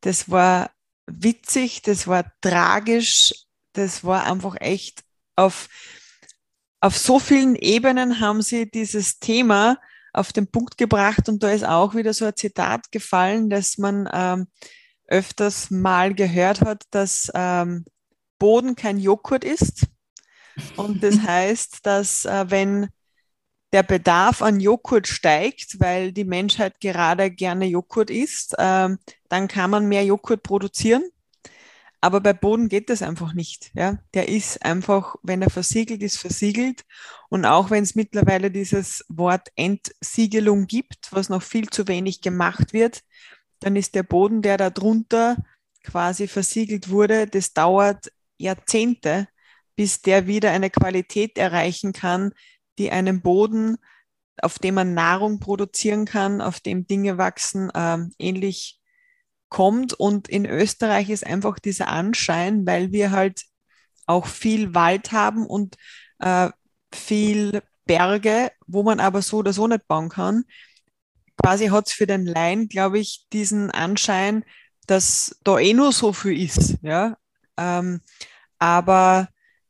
[0.00, 0.72] Das war
[1.06, 3.32] witzig, das war tragisch,
[3.72, 5.04] das war einfach echt
[5.36, 5.68] auf,
[6.80, 9.78] auf so vielen Ebenen haben sie dieses Thema
[10.12, 14.08] auf den Punkt gebracht und da ist auch wieder so ein Zitat gefallen, dass man
[14.12, 14.48] ähm,
[15.06, 17.84] öfters mal gehört hat, dass ähm,
[18.40, 19.86] Boden kein Joghurt ist.
[20.76, 22.88] Und das heißt, dass äh, wenn
[23.72, 29.70] der Bedarf an Joghurt steigt, weil die Menschheit gerade gerne Joghurt isst, ähm, dann kann
[29.70, 31.02] man mehr Joghurt produzieren.
[32.04, 33.70] Aber bei Boden geht das einfach nicht.
[33.74, 33.98] Ja?
[34.12, 36.84] Der ist einfach, wenn er versiegelt ist, versiegelt.
[37.28, 42.72] Und auch wenn es mittlerweile dieses Wort Entsiegelung gibt, was noch viel zu wenig gemacht
[42.72, 43.02] wird,
[43.60, 45.36] dann ist der Boden, der da drunter
[45.84, 49.28] quasi versiegelt wurde, das dauert Jahrzehnte,
[49.76, 52.32] bis der wieder eine Qualität erreichen kann,
[52.82, 53.78] die einem Boden,
[54.42, 58.80] auf dem man Nahrung produzieren kann, auf dem Dinge wachsen, äh, ähnlich
[59.48, 59.92] kommt.
[59.94, 63.42] Und in Österreich ist einfach dieser Anschein, weil wir halt
[64.06, 65.76] auch viel Wald haben und
[66.18, 66.50] äh,
[66.92, 70.44] viel Berge, wo man aber so oder so nicht bauen kann.
[71.40, 74.44] Quasi hat es für den Laien, glaube ich, diesen Anschein,
[74.88, 76.78] dass da eh nur so viel ist.
[76.82, 77.16] Ja?
[77.56, 78.00] Ähm,
[78.58, 79.28] aber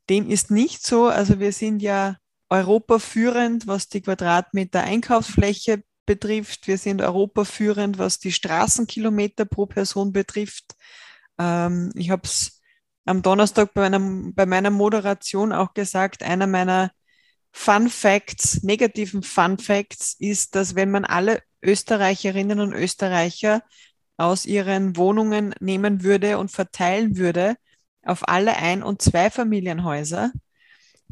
[0.09, 1.07] dem ist nicht so.
[1.07, 2.17] Also wir sind ja
[2.53, 6.67] europaführend, was die Quadratmeter Einkaufsfläche betrifft.
[6.67, 10.75] Wir sind europaführend, was die Straßenkilometer pro Person betrifft.
[11.39, 12.61] Ähm, ich habe es
[13.07, 16.91] am Donnerstag bei meiner, bei meiner Moderation auch gesagt, einer meiner
[17.53, 23.63] Fun Facts, negativen Fun Facts ist, dass wenn man alle Österreicherinnen und Österreicher
[24.19, 27.57] aus ihren Wohnungen nehmen würde und verteilen würde
[28.05, 30.33] auf alle Ein- und Zweifamilienhäuser,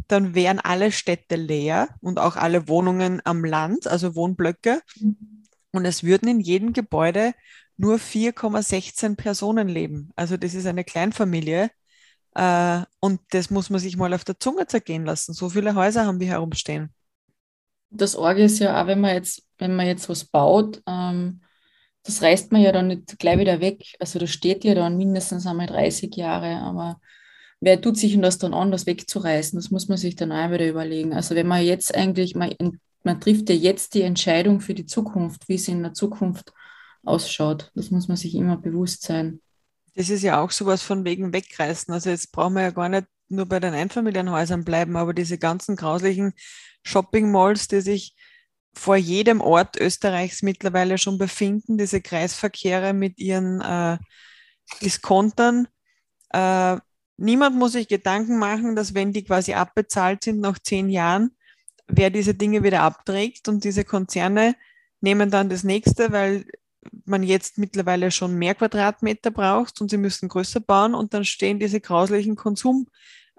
[0.08, 4.80] dann wären alle Städte leer und auch alle Wohnungen am Land, also Wohnblöcke.
[4.98, 5.44] Mhm.
[5.72, 7.32] Und es würden in jedem Gebäude
[7.76, 10.10] nur 4,16 Personen leben.
[10.16, 11.70] Also das ist eine Kleinfamilie.
[12.34, 15.32] Äh, und das muss man sich mal auf der Zunge zergehen lassen.
[15.32, 16.92] So viele Häuser haben wir herumstehen.
[17.90, 21.40] Das Orge ist ja auch, wenn man jetzt, wenn man jetzt was baut, ähm,
[22.02, 23.84] das reißt man ja dann nicht gleich wieder weg.
[23.98, 27.00] Also das steht ja dann mindestens einmal 30 Jahre, aber
[27.60, 29.58] wer tut sich denn das dann an, das wegzureißen?
[29.58, 31.12] Das muss man sich dann auch wieder überlegen.
[31.12, 32.54] Also wenn man jetzt eigentlich, man,
[33.04, 36.52] man trifft ja jetzt die Entscheidung für die Zukunft, wie es in der Zukunft
[37.04, 37.70] ausschaut.
[37.74, 39.40] Das muss man sich immer bewusst sein.
[39.94, 41.92] Das ist ja auch sowas von wegen wegreißen.
[41.92, 45.76] Also jetzt brauchen wir ja gar nicht nur bei den Einfamilienhäusern bleiben, aber diese ganzen
[45.76, 46.32] grauslichen
[46.82, 48.16] Shopping-Malls, die sich
[48.74, 53.98] vor jedem Ort Österreichs mittlerweile schon befinden, diese Kreisverkehre mit ihren äh,
[54.82, 55.68] Diskontern,
[56.30, 56.76] äh,
[57.20, 61.30] niemand muss sich Gedanken machen, dass wenn die quasi abbezahlt sind nach zehn Jahren,
[61.86, 64.56] wer diese Dinge wieder abträgt und diese Konzerne
[65.00, 66.46] nehmen dann das nächste, weil
[67.04, 71.58] man jetzt mittlerweile schon mehr Quadratmeter braucht und sie müssen größer bauen und dann stehen
[71.58, 72.86] diese grauslichen Konsumhallen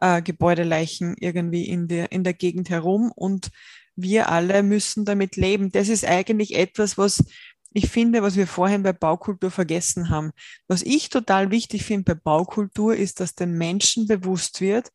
[0.01, 0.21] äh,
[1.19, 3.49] irgendwie in der, in der Gegend herum und
[3.95, 5.71] wir alle müssen damit leben.
[5.71, 7.23] Das ist eigentlich etwas, was
[7.74, 10.32] ich finde, was wir vorhin bei Baukultur vergessen haben.
[10.67, 14.89] Was ich total wichtig finde bei Baukultur ist, dass den Menschen bewusst wird,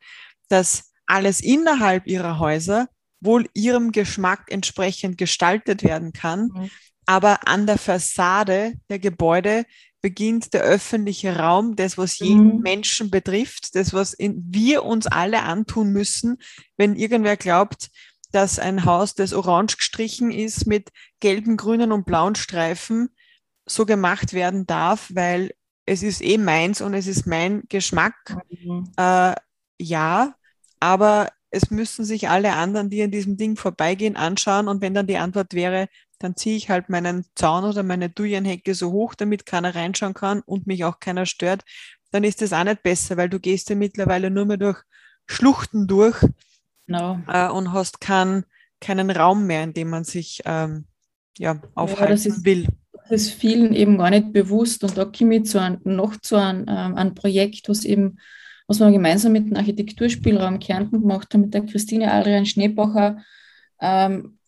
[0.48, 2.88] dass alles innerhalb ihrer Häuser
[3.20, 6.70] wohl ihrem Geschmack entsprechend gestaltet werden kann, mhm.
[7.06, 9.64] aber an der Fassade der Gebäude
[10.02, 12.60] beginnt der öffentliche Raum, das, was jeden mhm.
[12.60, 16.36] Menschen betrifft, das, was in, wir uns alle antun müssen,
[16.76, 17.88] wenn irgendwer glaubt,
[18.36, 23.08] dass ein Haus, das orange gestrichen ist mit gelben, grünen und blauen Streifen,
[23.64, 25.54] so gemacht werden darf, weil
[25.86, 28.36] es ist eh meins und es ist mein Geschmack.
[28.50, 28.92] Mhm.
[28.98, 29.34] Äh,
[29.80, 30.34] ja,
[30.80, 34.68] aber es müssen sich alle anderen, die an diesem Ding vorbeigehen, anschauen.
[34.68, 38.74] Und wenn dann die Antwort wäre, dann ziehe ich halt meinen Zaun oder meine Dujenhecke
[38.74, 41.64] so hoch, damit keiner reinschauen kann und mich auch keiner stört,
[42.10, 44.82] dann ist das auch nicht besser, weil du gehst ja mittlerweile nur mehr durch
[45.26, 46.22] Schluchten durch
[46.86, 47.20] no.
[47.28, 48.44] äh, und hast kein,
[48.80, 50.86] keinen Raum mehr, in dem man sich ähm,
[51.38, 52.66] ja, aufhalten ja, will.
[53.08, 56.36] Das ist vielen eben gar nicht bewusst und da komme ich zu ein, noch zu
[56.36, 58.18] einem, ähm, einem Projekt, was eben
[58.66, 63.18] was wir gemeinsam mit dem Architekturspielraum Kärnten gemacht haben, mit der Christine Adrian Schneebacher,
[63.80, 64.38] ähm,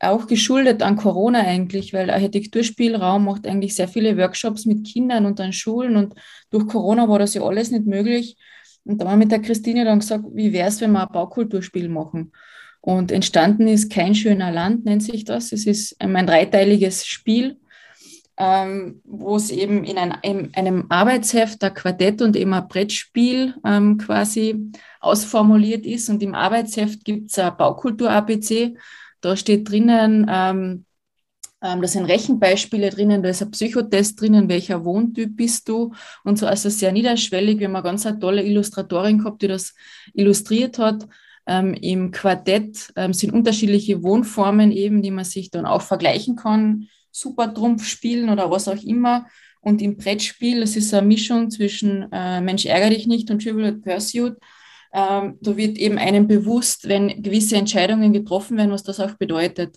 [0.00, 5.38] auch geschuldet an Corona eigentlich, weil Architekturspielraum macht eigentlich sehr viele Workshops mit Kindern und
[5.40, 6.14] an Schulen und
[6.50, 8.36] durch Corona war das ja alles nicht möglich.
[8.84, 11.12] Und da haben wir mit der Christine dann gesagt, wie wäre es, wenn wir ein
[11.12, 12.32] Baukulturspiel machen?
[12.80, 15.52] Und entstanden ist Kein schöner Land, nennt sich das.
[15.52, 17.58] Es ist ein dreiteiliges Spiel,
[18.38, 23.54] ähm, wo es eben in, ein, in, einem Arbeitsheft, ein Quartett und eben ein Brettspiel
[23.66, 26.08] ähm, quasi ausformuliert ist.
[26.08, 28.76] Und im Arbeitsheft gibt es ein Baukultur-ABC.
[29.20, 30.86] Da steht drinnen, ähm,
[31.62, 35.92] ähm, da sind Rechenbeispiele drinnen, da ist ein Psychotest drinnen, welcher Wohntyp bist du
[36.24, 36.46] und so.
[36.46, 37.58] Also sehr niederschwellig.
[37.58, 39.74] Wir haben eine ganz tolle Illustratorin gehabt, die das
[40.14, 41.06] illustriert hat.
[41.46, 46.88] Ähm, Im Quartett ähm, sind unterschiedliche Wohnformen eben, die man sich dann auch vergleichen kann
[47.12, 49.26] Supertrumpf spielen oder was auch immer.
[49.60, 53.74] Und im Brettspiel, das ist eine Mischung zwischen äh, Mensch ärgere dich nicht und Trivial
[53.74, 54.36] Pursuit.
[54.92, 59.76] Ähm, da wird eben einem bewusst, wenn gewisse Entscheidungen getroffen werden, was das auch bedeutet.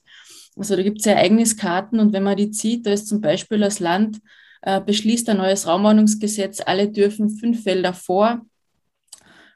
[0.55, 3.79] Also da gibt es Ereigniskarten und wenn man die zieht, da ist zum Beispiel das
[3.79, 4.19] Land
[4.61, 8.41] äh, beschließt ein neues Raumordnungsgesetz, alle dürfen fünf Felder vor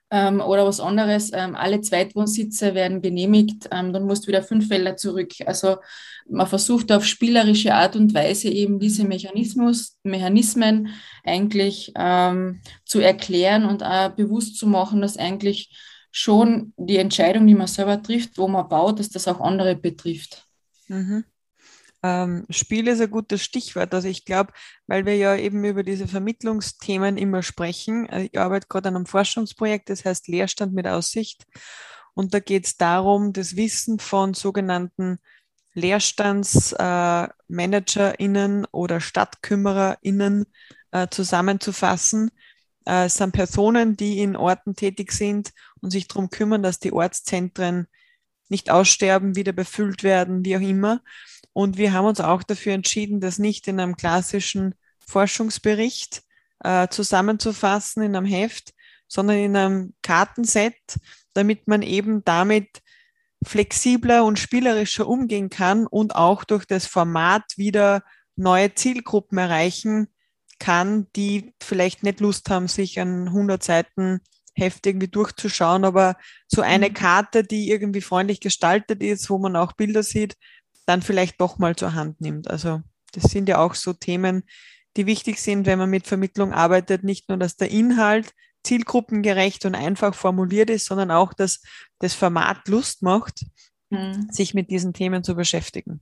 [0.09, 4.67] ähm, oder was anderes, ähm, alle Zweitwohnsitze werden genehmigt, ähm, dann musst du wieder fünf
[4.67, 5.31] Felder zurück.
[5.45, 5.77] Also
[6.29, 10.89] man versucht auf spielerische Art und Weise eben diese Mechanismus, Mechanismen
[11.23, 15.69] eigentlich ähm, zu erklären und auch bewusst zu machen, dass eigentlich
[16.11, 20.46] schon die Entscheidung, die man selber trifft, wo man baut, dass das auch andere betrifft.
[20.87, 21.25] Mhm.
[22.03, 23.91] Ähm, Spiel ist ein gutes Stichwort.
[23.93, 24.53] Also ich glaube,
[24.85, 28.07] weil wir ja eben über diese Vermittlungsthemen immer sprechen.
[28.09, 31.45] Äh, ich arbeite gerade an einem Forschungsprojekt, das heißt Leerstand mit Aussicht.
[32.13, 35.19] Und da geht es darum, das Wissen von sogenannten
[35.73, 40.45] LeerstandsmanagerInnen äh, oder StadtkümmererInnen
[40.91, 42.31] äh, zusammenzufassen.
[42.85, 46.93] Äh, es sind Personen, die in Orten tätig sind und sich darum kümmern, dass die
[46.93, 47.87] Ortszentren
[48.49, 51.01] nicht aussterben, wieder befüllt werden, wie auch immer.
[51.53, 54.75] Und wir haben uns auch dafür entschieden, das nicht in einem klassischen
[55.07, 56.21] Forschungsbericht
[56.63, 58.73] äh, zusammenzufassen, in einem Heft,
[59.07, 60.75] sondern in einem Kartenset,
[61.33, 62.81] damit man eben damit
[63.43, 68.03] flexibler und spielerischer umgehen kann und auch durch das Format wieder
[68.35, 70.07] neue Zielgruppen erreichen
[70.59, 74.21] kann, die vielleicht nicht Lust haben, sich an 100 Seiten
[74.57, 76.93] Heft irgendwie durchzuschauen, aber so eine mhm.
[76.93, 80.35] Karte, die irgendwie freundlich gestaltet ist, wo man auch Bilder sieht,
[80.85, 82.49] dann vielleicht doch mal zur Hand nimmt.
[82.49, 82.81] Also
[83.13, 84.43] das sind ja auch so Themen,
[84.95, 88.33] die wichtig sind, wenn man mit Vermittlung arbeitet, nicht nur, dass der Inhalt
[88.63, 91.61] zielgruppengerecht und einfach formuliert ist, sondern auch, dass
[91.99, 93.45] das Format Lust macht,
[93.89, 94.27] mhm.
[94.31, 96.01] sich mit diesen Themen zu beschäftigen.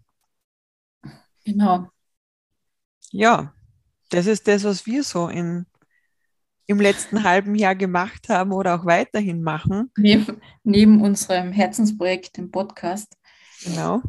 [1.43, 1.89] Genau.
[3.11, 3.53] Ja,
[4.09, 5.65] das ist das, was wir so in,
[6.67, 9.91] im letzten halben Jahr gemacht haben oder auch weiterhin machen.
[9.97, 13.17] Neben, neben unserem Herzensprojekt, dem Podcast.
[13.63, 14.01] Genau.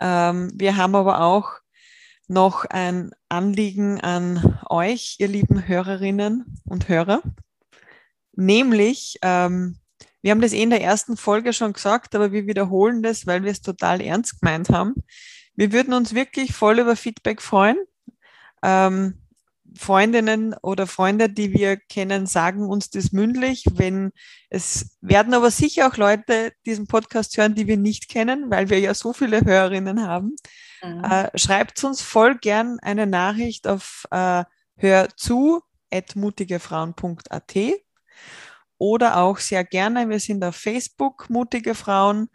[0.00, 1.52] Ähm, wir haben aber auch
[2.28, 7.22] noch ein Anliegen an euch, ihr lieben Hörerinnen und Hörer.
[8.32, 9.78] Nämlich, ähm,
[10.20, 13.44] wir haben das eh in der ersten Folge schon gesagt, aber wir wiederholen das, weil
[13.44, 14.94] wir es total ernst gemeint haben.
[15.54, 17.78] Wir würden uns wirklich voll über Feedback freuen.
[18.62, 19.18] Ähm,
[19.78, 23.64] Freundinnen oder Freunde, die wir kennen, sagen uns das mündlich.
[23.72, 24.12] Wenn
[24.50, 28.80] es werden aber sicher auch Leute diesen Podcast hören, die wir nicht kennen, weil wir
[28.80, 30.36] ja so viele Hörerinnen haben.
[30.82, 31.04] Mhm.
[31.04, 34.44] Äh, schreibt uns voll gern eine Nachricht auf äh,
[34.76, 37.54] hörzu@mutigefrauen.at
[38.78, 40.08] oder auch sehr gerne.
[40.08, 42.28] Wir sind auf Facebook, mutige Frauen,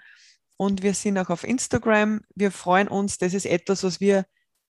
[0.57, 2.21] und wir sind auch auf Instagram.
[2.35, 3.17] Wir freuen uns.
[3.17, 4.25] Das ist etwas, was wir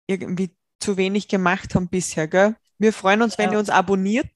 [0.08, 2.28] irgendwie zu wenig gemacht haben bisher.
[2.28, 2.56] Gell?
[2.78, 3.44] Wir freuen uns, ja.
[3.44, 4.32] wenn ihr uns abonniert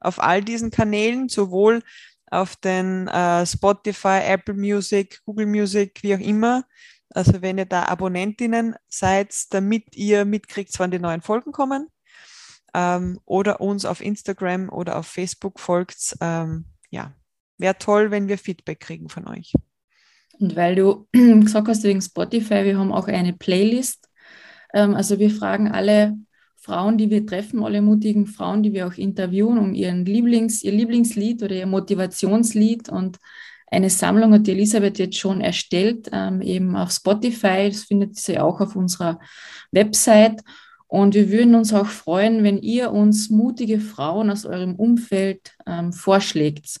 [0.00, 1.82] auf all diesen Kanälen, sowohl
[2.30, 6.64] auf den äh, Spotify, Apple Music, Google Music, wie auch immer.
[7.10, 11.88] Also wenn ihr da Abonnentinnen seid, damit ihr mitkriegt, wann die neuen Folgen kommen.
[12.72, 16.16] Ähm, oder uns auf Instagram oder auf Facebook folgt.
[16.20, 17.12] Ähm, ja,
[17.58, 19.52] wäre toll, wenn wir Feedback kriegen von euch.
[20.38, 24.08] Und weil du gesagt hast wegen Spotify, wir haben auch eine Playlist.
[24.74, 26.16] Ähm, also wir fragen alle
[26.56, 30.72] Frauen, die wir treffen, alle mutigen Frauen, die wir auch interviewen, um ihren Lieblings, ihr
[30.72, 32.90] Lieblingslied oder ihr Motivationslied.
[32.90, 33.18] Und
[33.70, 37.68] eine Sammlung hat die Elisabeth jetzt schon erstellt, ähm, eben auf Spotify.
[37.70, 39.18] Das findet sie auch auf unserer
[39.70, 40.42] Website.
[40.86, 45.92] Und wir würden uns auch freuen, wenn ihr uns mutige Frauen aus eurem Umfeld ähm,
[45.92, 46.80] vorschlägt.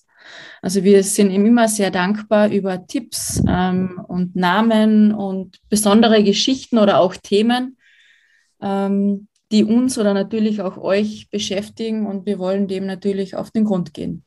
[0.62, 7.00] Also wir sind immer sehr dankbar über Tipps ähm, und Namen und besondere Geschichten oder
[7.00, 7.76] auch Themen,
[8.60, 13.64] ähm, die uns oder natürlich auch euch beschäftigen und wir wollen dem natürlich auf den
[13.64, 14.24] Grund gehen.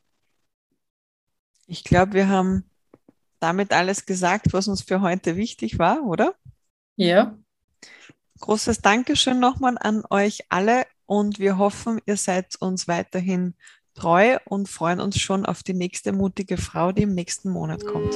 [1.66, 2.64] Ich glaube, wir haben
[3.40, 6.34] damit alles gesagt, was uns für heute wichtig war, oder?
[6.96, 7.36] Ja.
[8.40, 13.54] Großes Dankeschön nochmal an euch alle und wir hoffen, ihr seid uns weiterhin
[13.94, 18.14] treu und freuen uns schon auf die nächste mutige Frau, die im nächsten Monat kommt.